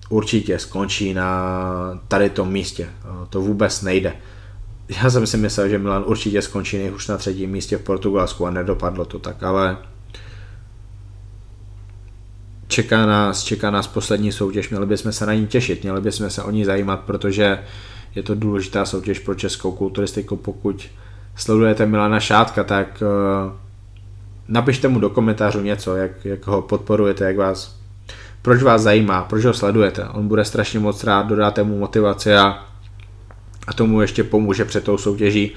určitě 0.10 0.60
skončí 0.60 1.14
na 1.14 2.02
tady 2.08 2.30
tom 2.30 2.52
místě. 2.52 2.90
To 3.30 3.42
vůbec 3.42 3.82
nejde. 3.82 4.14
Já 4.90 5.10
jsem 5.10 5.28
si 5.28 5.38
myslel, 5.38 5.70
že 5.70 5.78
Milan 5.78 6.04
určitě 6.08 6.42
skončí 6.42 6.78
nejhůř 6.78 7.08
na 7.08 7.18
třetím 7.18 7.52
místě 7.52 7.78
v 7.78 7.84
Portugalsku 7.84 8.46
a 8.46 8.52
nedopadlo 8.52 9.06
to 9.06 9.20
tak, 9.20 9.44
ale 9.44 9.78
čeká 12.76 13.06
nás, 13.06 13.44
čeká 13.44 13.72
nás 13.72 13.88
poslední 13.88 14.32
soutěž, 14.32 14.70
měli 14.70 14.86
bychom 14.86 15.12
se 15.12 15.26
na 15.26 15.34
ní 15.34 15.48
těšit, 15.48 15.84
měli 15.84 16.02
bychom 16.02 16.30
se 16.30 16.44
o 16.44 16.52
ní 16.52 16.66
zajímat, 16.66 17.00
protože 17.00 17.60
je 18.16 18.24
to 18.24 18.36
důležitá 18.36 18.86
soutěž 18.86 19.20
pro 19.20 19.36
českou 19.36 19.72
kulturistiku, 19.72 20.36
pokud 20.36 20.88
sledujete 21.36 21.86
Milana 21.86 22.20
Šátka, 22.20 22.64
tak 22.64 23.04
uh, 23.04 23.54
napište 24.48 24.88
mu 24.88 25.00
do 25.00 25.10
komentářů 25.10 25.62
něco, 25.62 25.96
jak, 25.96 26.26
jak 26.26 26.48
ho 26.48 26.62
podporujete, 26.62 27.26
jak 27.26 27.38
vás, 27.38 27.76
proč 28.42 28.64
vás 28.64 28.82
zajímá, 28.82 29.24
proč 29.24 29.46
ho 29.46 29.54
sledujete. 29.54 30.04
On 30.08 30.28
bude 30.28 30.46
strašně 30.46 30.80
moc 30.80 31.04
rád, 31.04 31.28
dodáte 31.28 31.64
mu 31.64 31.80
motivaci 31.80 32.36
a, 32.36 32.66
a 33.68 33.74
tomu 33.74 34.02
ještě 34.02 34.24
pomůže 34.24 34.66
před 34.66 34.84
tou 34.84 34.98
soutěží. 34.98 35.52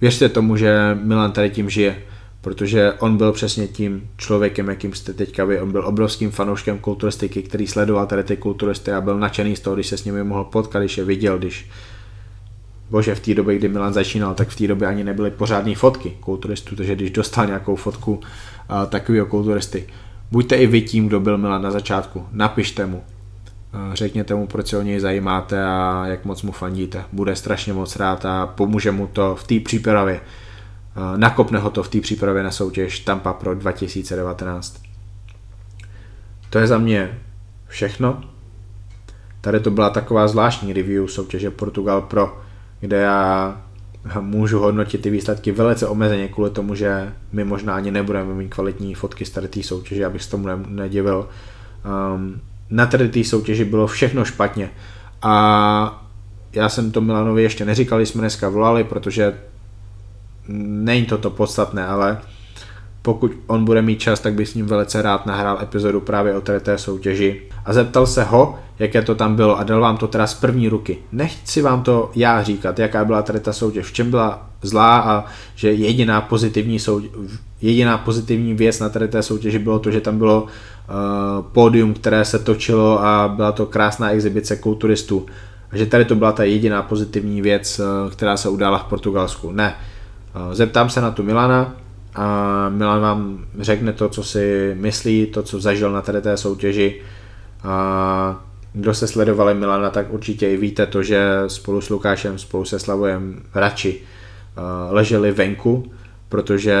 Věřte 0.00 0.28
tomu, 0.28 0.56
že 0.56 0.98
Milan 1.02 1.32
tady 1.32 1.50
tím 1.50 1.70
žije 1.70 1.96
protože 2.44 2.92
on 2.92 3.16
byl 3.16 3.32
přesně 3.32 3.68
tím 3.68 4.10
člověkem, 4.16 4.68
jakým 4.68 4.92
jste 4.92 5.12
teďka 5.12 5.44
vy. 5.44 5.60
On 5.60 5.72
byl 5.72 5.86
obrovským 5.86 6.30
fanouškem 6.30 6.78
kulturistiky, 6.78 7.42
který 7.42 7.66
sledoval 7.66 8.06
tady 8.06 8.24
ty 8.24 8.36
kulturisty 8.36 8.92
a 8.92 9.00
byl 9.00 9.18
nadšený 9.18 9.56
z 9.56 9.60
toho, 9.60 9.74
když 9.74 9.86
se 9.86 9.96
s 9.96 10.04
nimi 10.04 10.24
mohl 10.24 10.44
potkat, 10.44 10.78
když 10.78 10.98
je 10.98 11.04
viděl, 11.04 11.38
když 11.38 11.70
Bože, 12.90 13.14
v 13.14 13.20
té 13.20 13.34
době, 13.34 13.56
kdy 13.56 13.68
Milan 13.68 13.92
začínal, 13.92 14.34
tak 14.34 14.48
v 14.48 14.56
té 14.56 14.66
době 14.66 14.88
ani 14.88 15.04
nebyly 15.04 15.30
pořádné 15.30 15.74
fotky 15.74 16.12
kulturistů, 16.20 16.76
takže 16.76 16.94
když 16.94 17.10
dostal 17.10 17.46
nějakou 17.46 17.76
fotku 17.76 18.14
uh, 18.14 18.20
takového 18.88 19.26
kulturisty, 19.26 19.86
buďte 20.30 20.56
i 20.56 20.66
vy 20.66 20.82
tím, 20.82 21.06
kdo 21.06 21.20
byl 21.20 21.38
Milan 21.38 21.62
na 21.62 21.70
začátku, 21.70 22.26
napište 22.32 22.86
mu, 22.86 22.96
uh, 22.96 23.94
řekněte 23.94 24.34
mu, 24.34 24.46
proč 24.46 24.66
se 24.66 24.78
o 24.78 24.82
něj 24.82 25.00
zajímáte 25.00 25.64
a 25.64 26.02
jak 26.06 26.24
moc 26.24 26.42
mu 26.42 26.52
fandíte. 26.52 27.04
Bude 27.12 27.36
strašně 27.36 27.72
moc 27.72 27.96
rád 27.96 28.26
a 28.26 28.46
pomůže 28.46 28.90
mu 28.90 29.06
to 29.06 29.36
v 29.36 29.46
té 29.46 29.60
přípravě 29.60 30.20
Eh, 30.20 30.43
nakopne 31.16 31.58
ho 31.58 31.70
to 31.70 31.82
v 31.82 31.88
té 31.88 32.00
přípravě 32.00 32.42
na 32.42 32.50
soutěž 32.50 32.98
Tampa 33.00 33.32
Pro 33.32 33.54
2019. 33.54 34.82
To 36.50 36.58
je 36.58 36.66
za 36.66 36.78
mě 36.78 37.18
všechno. 37.68 38.20
Tady 39.40 39.60
to 39.60 39.70
byla 39.70 39.90
taková 39.90 40.28
zvláštní 40.28 40.72
review 40.72 41.06
soutěže 41.06 41.50
Portugal 41.50 42.02
Pro, 42.02 42.40
kde 42.80 42.96
já 42.96 43.60
můžu 44.20 44.58
hodnotit 44.58 45.02
ty 45.02 45.10
výsledky 45.10 45.52
velice 45.52 45.86
omezeně 45.86 46.28
kvůli 46.28 46.50
tomu, 46.50 46.74
že 46.74 47.12
my 47.32 47.44
možná 47.44 47.74
ani 47.74 47.90
nebudeme 47.90 48.34
mít 48.34 48.54
kvalitní 48.54 48.94
fotky 48.94 49.24
z 49.24 49.30
tady 49.30 49.48
té 49.48 49.62
soutěže, 49.62 50.06
abych 50.06 50.22
se 50.22 50.30
tomu 50.30 50.48
nedivil. 50.68 51.28
Um, 52.14 52.40
na 52.70 52.86
tady 52.86 53.08
té 53.08 53.24
soutěži 53.24 53.64
bylo 53.64 53.86
všechno 53.86 54.24
špatně. 54.24 54.70
A 55.22 56.04
já 56.52 56.68
jsem 56.68 56.90
to 56.90 57.00
Milanovi 57.00 57.42
ještě 57.42 57.64
neříkal, 57.64 58.00
jsme 58.00 58.20
dneska 58.20 58.48
volali, 58.48 58.84
protože 58.84 59.34
není 60.48 61.06
to 61.06 61.18
to 61.18 61.30
podstatné, 61.30 61.86
ale 61.86 62.18
pokud 63.04 63.32
on 63.46 63.64
bude 63.64 63.82
mít 63.82 64.00
čas, 64.00 64.20
tak 64.20 64.34
bych 64.34 64.48
s 64.48 64.54
ním 64.54 64.66
velice 64.66 65.02
rád 65.02 65.26
nahrál 65.26 65.58
epizodu 65.62 66.00
právě 66.00 66.34
o 66.34 66.40
té 66.40 66.78
soutěži. 66.78 67.42
A 67.64 67.72
zeptal 67.72 68.06
se 68.06 68.24
ho, 68.24 68.58
jaké 68.78 69.02
to 69.02 69.14
tam 69.14 69.36
bylo 69.36 69.58
a 69.58 69.62
dal 69.62 69.80
vám 69.80 69.96
to 69.96 70.08
teda 70.08 70.26
z 70.26 70.34
první 70.34 70.68
ruky. 70.68 70.98
Nechci 71.12 71.62
vám 71.62 71.82
to 71.82 72.10
já 72.14 72.42
říkat, 72.42 72.78
jaká 72.78 73.04
byla 73.04 73.22
tady 73.22 73.40
ta 73.40 73.52
soutěž, 73.52 73.86
v 73.86 73.92
čem 73.92 74.10
byla 74.10 74.46
zlá 74.62 74.98
a 75.00 75.24
že 75.54 75.72
jediná 75.72 76.20
pozitivní, 76.20 76.78
soutěž, 76.78 77.10
jediná 77.60 77.98
pozitivní 77.98 78.54
věc 78.54 78.80
na 78.80 78.88
tady 78.88 79.08
té 79.08 79.22
soutěži 79.22 79.58
bylo 79.58 79.78
to, 79.78 79.90
že 79.90 80.00
tam 80.00 80.18
bylo 80.18 80.42
uh, 80.42 80.48
pódium, 81.52 81.94
které 81.94 82.24
se 82.24 82.38
točilo 82.38 83.04
a 83.04 83.28
byla 83.36 83.52
to 83.52 83.66
krásná 83.66 84.10
exibice 84.10 84.56
kulturistů. 84.56 85.26
A 85.70 85.76
že 85.76 85.86
tady 85.86 86.04
to 86.04 86.14
byla 86.14 86.32
ta 86.32 86.44
jediná 86.44 86.82
pozitivní 86.82 87.42
věc, 87.42 87.80
uh, 87.80 88.12
která 88.12 88.36
se 88.36 88.48
udála 88.48 88.78
v 88.78 88.84
Portugalsku. 88.84 89.52
Ne. 89.52 89.74
Zeptám 90.52 90.90
se 90.90 91.00
na 91.00 91.10
tu 91.10 91.22
Milana, 91.22 91.76
a 92.14 92.68
Milan 92.68 93.00
vám 93.00 93.44
řekne 93.58 93.92
to, 93.92 94.08
co 94.08 94.24
si 94.24 94.76
myslí, 94.78 95.26
to, 95.26 95.42
co 95.42 95.60
zažil 95.60 95.92
na 95.92 96.02
tady 96.02 96.20
té 96.20 96.36
soutěži. 96.36 97.00
A 97.62 98.44
kdo 98.72 98.94
se 98.94 99.06
sledovali 99.06 99.54
Milana, 99.54 99.90
tak 99.90 100.12
určitě 100.12 100.50
i 100.50 100.56
víte 100.56 100.86
to, 100.86 101.02
že 101.02 101.24
spolu 101.46 101.80
s 101.80 101.88
Lukášem, 101.88 102.38
spolu 102.38 102.64
se 102.64 102.78
Slavojem 102.78 103.42
radši 103.54 104.00
leželi 104.90 105.32
venku, 105.32 105.92
protože 106.28 106.76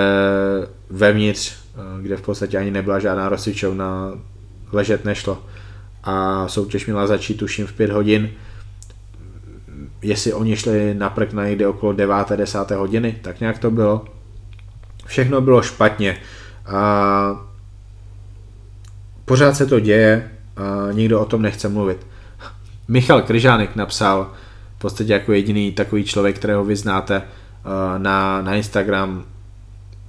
vevnitř, 0.90 1.54
kde 2.02 2.16
v 2.16 2.22
podstatě 2.22 2.58
ani 2.58 2.70
nebyla 2.70 2.98
žádná 2.98 3.28
rozcvičovna, 3.28 4.12
ležet 4.72 5.04
nešlo. 5.04 5.42
A 6.04 6.48
soutěž 6.48 6.86
měla 6.86 7.06
začít 7.06 7.34
tuším 7.34 7.66
v 7.66 7.72
pět 7.72 7.90
hodin. 7.90 8.30
Jestli 10.04 10.32
oni 10.32 10.56
šli 10.56 10.94
na 10.94 11.10
prk 11.10 11.32
na 11.32 11.44
někde 11.44 11.66
okolo 11.66 11.92
9. 11.92 12.16
10. 12.36 12.70
hodiny, 12.70 13.16
tak 13.22 13.40
nějak 13.40 13.58
to 13.58 13.70
bylo 13.70 14.04
všechno 15.06 15.40
bylo 15.40 15.62
špatně 15.62 16.16
a 16.66 17.46
pořád 19.24 19.56
se 19.56 19.66
to 19.66 19.80
děje 19.80 20.30
a 20.56 20.92
nikdo 20.92 21.20
o 21.20 21.24
tom 21.24 21.42
nechce 21.42 21.68
mluvit. 21.68 22.06
Michal 22.88 23.22
Kryžánek 23.22 23.76
napsal 23.76 24.32
v 24.76 24.78
podstatě 24.78 25.12
jako 25.12 25.32
jediný 25.32 25.72
takový 25.72 26.04
člověk, 26.04 26.36
kterého 26.36 26.64
vy 26.64 26.76
znáte 26.76 27.22
na, 27.98 28.42
na 28.42 28.54
Instagram, 28.54 29.24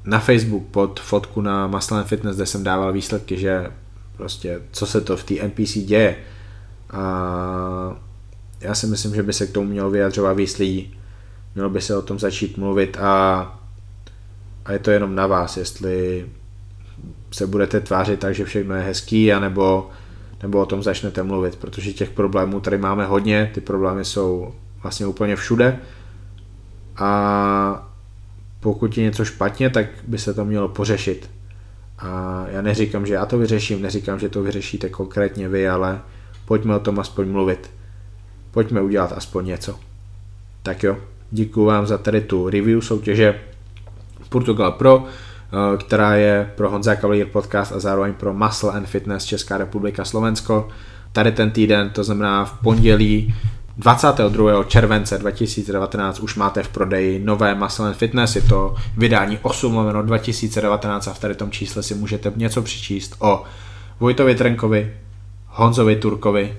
na 0.03 0.19
Facebook 0.19 0.65
pod 0.65 0.99
fotku 0.99 1.41
na 1.41 1.67
Muscle 1.67 2.03
Fitness, 2.03 2.35
kde 2.35 2.45
jsem 2.45 2.63
dával 2.63 2.93
výsledky, 2.93 3.37
že 3.37 3.71
prostě 4.17 4.59
co 4.71 4.85
se 4.85 5.01
to 5.01 5.17
v 5.17 5.23
té 5.23 5.33
NPC 5.47 5.77
děje. 5.77 6.15
A 6.91 7.95
já 8.61 8.75
si 8.75 8.87
myslím, 8.87 9.15
že 9.15 9.23
by 9.23 9.33
se 9.33 9.47
k 9.47 9.51
tomu 9.51 9.69
mělo 9.69 9.89
vyjadřovat 9.89 10.33
víc 10.33 10.57
lidí. 10.57 10.97
Mělo 11.55 11.69
by 11.69 11.81
se 11.81 11.97
o 11.97 12.01
tom 12.01 12.19
začít 12.19 12.57
mluvit 12.57 12.97
a 12.97 13.51
a 14.65 14.71
je 14.71 14.79
to 14.79 14.91
jenom 14.91 15.15
na 15.15 15.27
vás, 15.27 15.57
jestli 15.57 16.25
se 17.31 17.47
budete 17.47 17.81
tvářit 17.81 18.19
tak, 18.19 18.35
že 18.35 18.45
všechno 18.45 18.75
je 18.75 18.81
hezký, 18.81 19.33
anebo, 19.33 19.89
nebo 20.41 20.61
o 20.61 20.65
tom 20.65 20.83
začnete 20.83 21.23
mluvit, 21.23 21.55
protože 21.55 21.93
těch 21.93 22.09
problémů 22.09 22.59
tady 22.59 22.77
máme 22.77 23.05
hodně, 23.05 23.51
ty 23.53 23.61
problémy 23.61 24.05
jsou 24.05 24.53
vlastně 24.83 25.05
úplně 25.05 25.35
všude 25.35 25.79
a 26.95 27.91
pokud 28.59 28.97
je 28.97 29.03
něco 29.03 29.25
špatně, 29.25 29.69
tak 29.69 29.85
by 30.07 30.17
se 30.17 30.33
to 30.33 30.45
mělo 30.45 30.69
pořešit. 30.69 31.29
A 31.99 32.45
já 32.49 32.61
neříkám, 32.61 33.05
že 33.05 33.13
já 33.13 33.25
to 33.25 33.37
vyřeším, 33.37 33.81
neříkám, 33.81 34.19
že 34.19 34.29
to 34.29 34.43
vyřešíte 34.43 34.89
konkrétně 34.89 35.49
vy, 35.49 35.69
ale 35.69 36.01
pojďme 36.45 36.75
o 36.75 36.79
tom 36.79 36.99
aspoň 36.99 37.29
mluvit. 37.29 37.69
Pojďme 38.55 38.81
udělat 38.81 39.13
aspoň 39.15 39.45
něco. 39.45 39.75
Tak 40.63 40.83
jo, 40.83 40.97
děkuji 41.31 41.65
vám 41.65 41.87
za 41.87 41.97
tady 41.97 42.21
tu 42.21 42.49
review 42.49 42.81
soutěže. 42.81 43.39
Portugal 44.29 44.71
Pro, 44.71 45.03
eh, 45.05 45.77
která 45.77 46.15
je 46.15 46.51
pro 46.55 46.69
Honza 46.69 46.95
Cavalier 46.95 47.27
podcast 47.27 47.71
a 47.71 47.79
zároveň 47.79 48.13
pro 48.13 48.33
Muscle 48.33 48.71
and 48.71 48.85
Fitness 48.85 49.25
Česká 49.25 49.57
republika 49.57 50.05
Slovensko. 50.05 50.67
Tady 51.11 51.31
ten 51.31 51.51
týden, 51.51 51.89
to 51.89 52.03
znamená 52.03 52.45
v 52.45 52.59
pondělí 52.59 53.35
22. 53.77 54.63
července 54.63 55.17
2019 55.17 56.19
už 56.19 56.35
máte 56.35 56.63
v 56.63 56.69
prodeji 56.69 57.19
nové 57.19 57.55
Muscle 57.55 57.87
and 57.87 57.97
Fitness, 57.97 58.35
je 58.35 58.41
to 58.41 58.75
vydání 58.97 59.39
8 59.41 59.75
lomeno 59.75 60.03
2019 60.03 61.07
a 61.07 61.13
v 61.13 61.19
tady 61.19 61.35
tom 61.35 61.51
čísle 61.51 61.83
si 61.83 61.95
můžete 61.95 62.31
něco 62.35 62.61
přičíst 62.61 63.15
o 63.19 63.43
Vojtovi 63.99 64.35
Trenkovi, 64.35 64.93
Honzovi 65.47 65.95
Turkovi, 65.95 66.57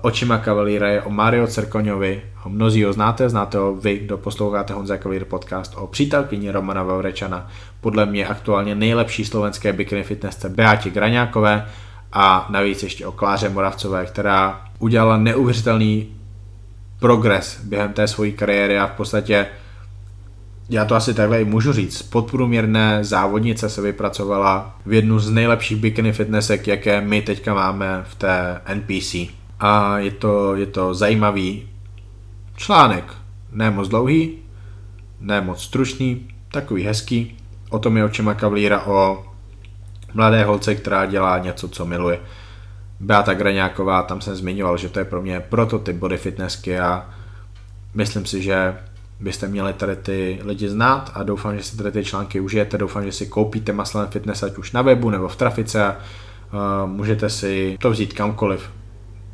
očima 0.00 0.38
kavalíra 0.38 0.86
o 1.04 1.10
Mario 1.10 1.46
Cerkoňovi, 1.46 2.22
mnozí 2.46 2.84
ho 2.84 2.92
znáte, 2.92 3.28
znáte 3.28 3.58
ho 3.58 3.74
vy, 3.74 3.98
kdo 3.98 4.18
posloucháte 4.18 4.74
Honza 4.74 4.96
Kavalír 4.96 5.24
podcast 5.24 5.74
o 5.76 5.86
přítelkyni 5.86 6.50
Romana 6.50 6.82
Vavrečana, 6.82 7.48
podle 7.80 8.06
mě 8.06 8.26
aktuálně 8.26 8.74
nejlepší 8.74 9.24
slovenské 9.24 9.72
bikini 9.72 10.02
fitnessce 10.02 10.48
Beati 10.48 10.90
Graňákové 10.90 11.66
a 12.12 12.46
navíc 12.50 12.82
ještě 12.82 13.06
o 13.06 13.12
Kláře 13.12 13.48
Moravcové, 13.48 14.06
která 14.06 14.60
udělala 14.78 15.16
neuvěřitelný 15.16 16.08
progres 16.98 17.60
během 17.64 17.92
té 17.92 18.08
své 18.08 18.30
kariéry 18.30 18.78
a 18.78 18.86
v 18.86 18.92
podstatě 18.92 19.46
já 20.72 20.84
to 20.84 20.94
asi 20.94 21.14
takhle 21.14 21.40
i 21.40 21.44
můžu 21.44 21.72
říct, 21.72 22.02
podprůměrné 22.02 23.04
závodnice 23.04 23.68
se 23.68 23.82
vypracovala 23.82 24.76
v 24.86 24.92
jednu 24.92 25.18
z 25.18 25.30
nejlepších 25.30 25.78
bikini 25.78 26.12
fitnessek, 26.12 26.66
jaké 26.66 27.00
my 27.00 27.22
teďka 27.22 27.54
máme 27.54 28.04
v 28.08 28.14
té 28.14 28.60
NPC. 28.74 29.16
A 29.60 29.98
je 29.98 30.10
to, 30.10 30.56
je 30.56 30.66
to 30.66 30.94
zajímavý 30.94 31.68
článek, 32.56 33.04
ne 33.52 33.70
moc 33.70 33.88
dlouhý, 33.88 34.38
ne 35.20 35.40
moc 35.40 35.62
stručný, 35.62 36.28
takový 36.52 36.82
hezký, 36.82 37.36
o 37.70 37.78
tom 37.78 37.96
je 37.96 38.04
očima 38.04 38.34
Kavlíra 38.34 38.86
o 38.86 39.24
mladé 40.14 40.44
holce, 40.44 40.74
která 40.74 41.06
dělá 41.06 41.38
něco, 41.38 41.68
co 41.68 41.86
miluje. 41.86 42.20
Beata 43.00 43.34
Graňáková, 43.34 44.02
tam 44.02 44.20
jsem 44.20 44.36
zmiňoval, 44.36 44.76
že 44.76 44.88
to 44.88 44.98
je 44.98 45.04
pro 45.04 45.22
mě 45.22 45.40
prototyp 45.40 45.96
body 45.96 46.16
fitnessky 46.16 46.78
a 46.78 47.10
myslím 47.94 48.26
si, 48.26 48.42
že 48.42 48.74
byste 49.22 49.48
měli 49.48 49.72
tady 49.72 49.96
ty 49.96 50.38
lidi 50.44 50.68
znát 50.68 51.10
a 51.14 51.22
doufám, 51.22 51.56
že 51.56 51.62
si 51.62 51.76
tady 51.76 51.92
ty 51.92 52.04
články 52.04 52.40
užijete, 52.40 52.78
doufám, 52.78 53.04
že 53.04 53.12
si 53.12 53.26
koupíte 53.26 53.72
Maslen 53.72 54.06
Fitness 54.06 54.42
ať 54.42 54.56
už 54.56 54.72
na 54.72 54.82
webu 54.82 55.10
nebo 55.10 55.28
v 55.28 55.36
Trafice 55.36 55.84
a 55.84 55.96
můžete 56.86 57.30
si 57.30 57.76
to 57.80 57.90
vzít 57.90 58.12
kamkoliv. 58.12 58.70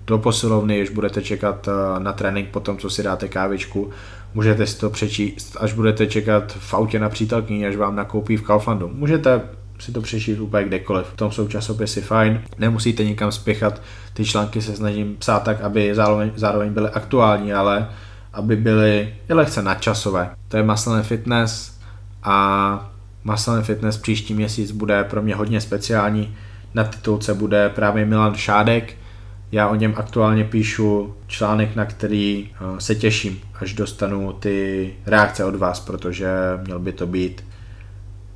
Do 0.06 0.18
posilovny, 0.18 0.76
když 0.76 0.90
budete 0.90 1.22
čekat 1.22 1.68
na 1.98 2.12
trénink 2.12 2.48
po 2.48 2.60
tom, 2.60 2.78
co 2.78 2.90
si 2.90 3.02
dáte 3.02 3.28
kávičku, 3.28 3.90
můžete 4.34 4.66
si 4.66 4.78
to 4.78 4.90
přečíst, 4.90 5.56
až 5.60 5.72
budete 5.72 6.06
čekat 6.06 6.52
v 6.52 6.74
autě 6.74 6.98
na 6.98 7.08
přítelkyni, 7.08 7.66
až 7.66 7.76
vám 7.76 7.96
nakoupí 7.96 8.36
v 8.36 8.42
Kauflandu. 8.42 8.90
Můžete 8.94 9.40
si 9.78 9.92
to 9.92 10.00
přečíst 10.00 10.38
úplně 10.38 10.64
kdekoliv. 10.64 11.06
V 11.06 11.16
tom 11.16 11.32
jsou 11.32 11.48
časopisy 11.48 12.00
fajn, 12.00 12.42
nemusíte 12.58 13.04
nikam 13.04 13.32
spěchat, 13.32 13.82
ty 14.14 14.24
články 14.24 14.62
se 14.62 14.76
snažím 14.76 15.16
psát 15.16 15.42
tak, 15.42 15.60
aby 15.60 15.94
zároveň, 15.94 16.30
zároveň 16.36 16.72
byly 16.72 16.88
aktuální, 16.88 17.52
ale 17.52 17.88
aby 18.38 18.56
byly 18.56 19.14
i 19.30 19.34
lehce 19.34 19.62
nadčasové. 19.62 20.30
To 20.48 20.56
je 20.56 20.62
Muscle 20.62 21.02
Fitness 21.02 21.78
a 22.22 22.90
Muscle 23.24 23.62
Fitness 23.62 23.96
příští 23.96 24.34
měsíc 24.34 24.70
bude 24.70 25.04
pro 25.04 25.22
mě 25.22 25.34
hodně 25.34 25.60
speciální. 25.60 26.36
Na 26.74 26.84
titulce 26.84 27.34
bude 27.34 27.68
právě 27.68 28.06
Milan 28.06 28.34
Šádek. 28.34 28.94
Já 29.52 29.68
o 29.68 29.74
něm 29.74 29.94
aktuálně 29.96 30.44
píšu 30.44 31.14
článek, 31.26 31.76
na 31.76 31.84
který 31.84 32.50
eh, 32.52 32.80
se 32.80 32.94
těším, 32.94 33.40
až 33.60 33.72
dostanu 33.72 34.32
ty 34.32 34.94
reakce 35.06 35.44
od 35.44 35.54
vás, 35.54 35.80
protože 35.80 36.28
měl 36.64 36.78
by 36.78 36.92
to 36.92 37.06
být, 37.06 37.44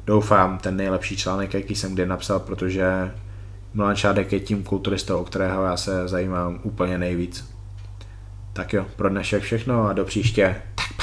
doufám, 0.07 0.59
ten 0.59 0.77
nejlepší 0.77 1.17
článek, 1.17 1.55
jaký 1.55 1.75
jsem 1.75 1.95
kdy 1.95 2.07
napsal, 2.07 2.41
protože 2.41 3.11
Milan 3.75 3.97
Šádek 3.97 4.33
je 4.33 4.41
tím 4.41 4.63
kulturistou, 4.63 5.19
o 5.19 5.25
kterého 5.25 5.65
já 5.65 5.77
se 5.77 6.09
zajímám 6.09 6.61
úplně 6.63 6.99
nejvíc. 6.99 7.52
Tak 8.53 8.73
jo, 8.73 8.87
pro 8.97 9.09
dnešek 9.09 9.43
všechno 9.43 9.87
a 9.87 9.93
do 9.93 10.05
příště. 10.05 10.63
Tak 10.75 11.02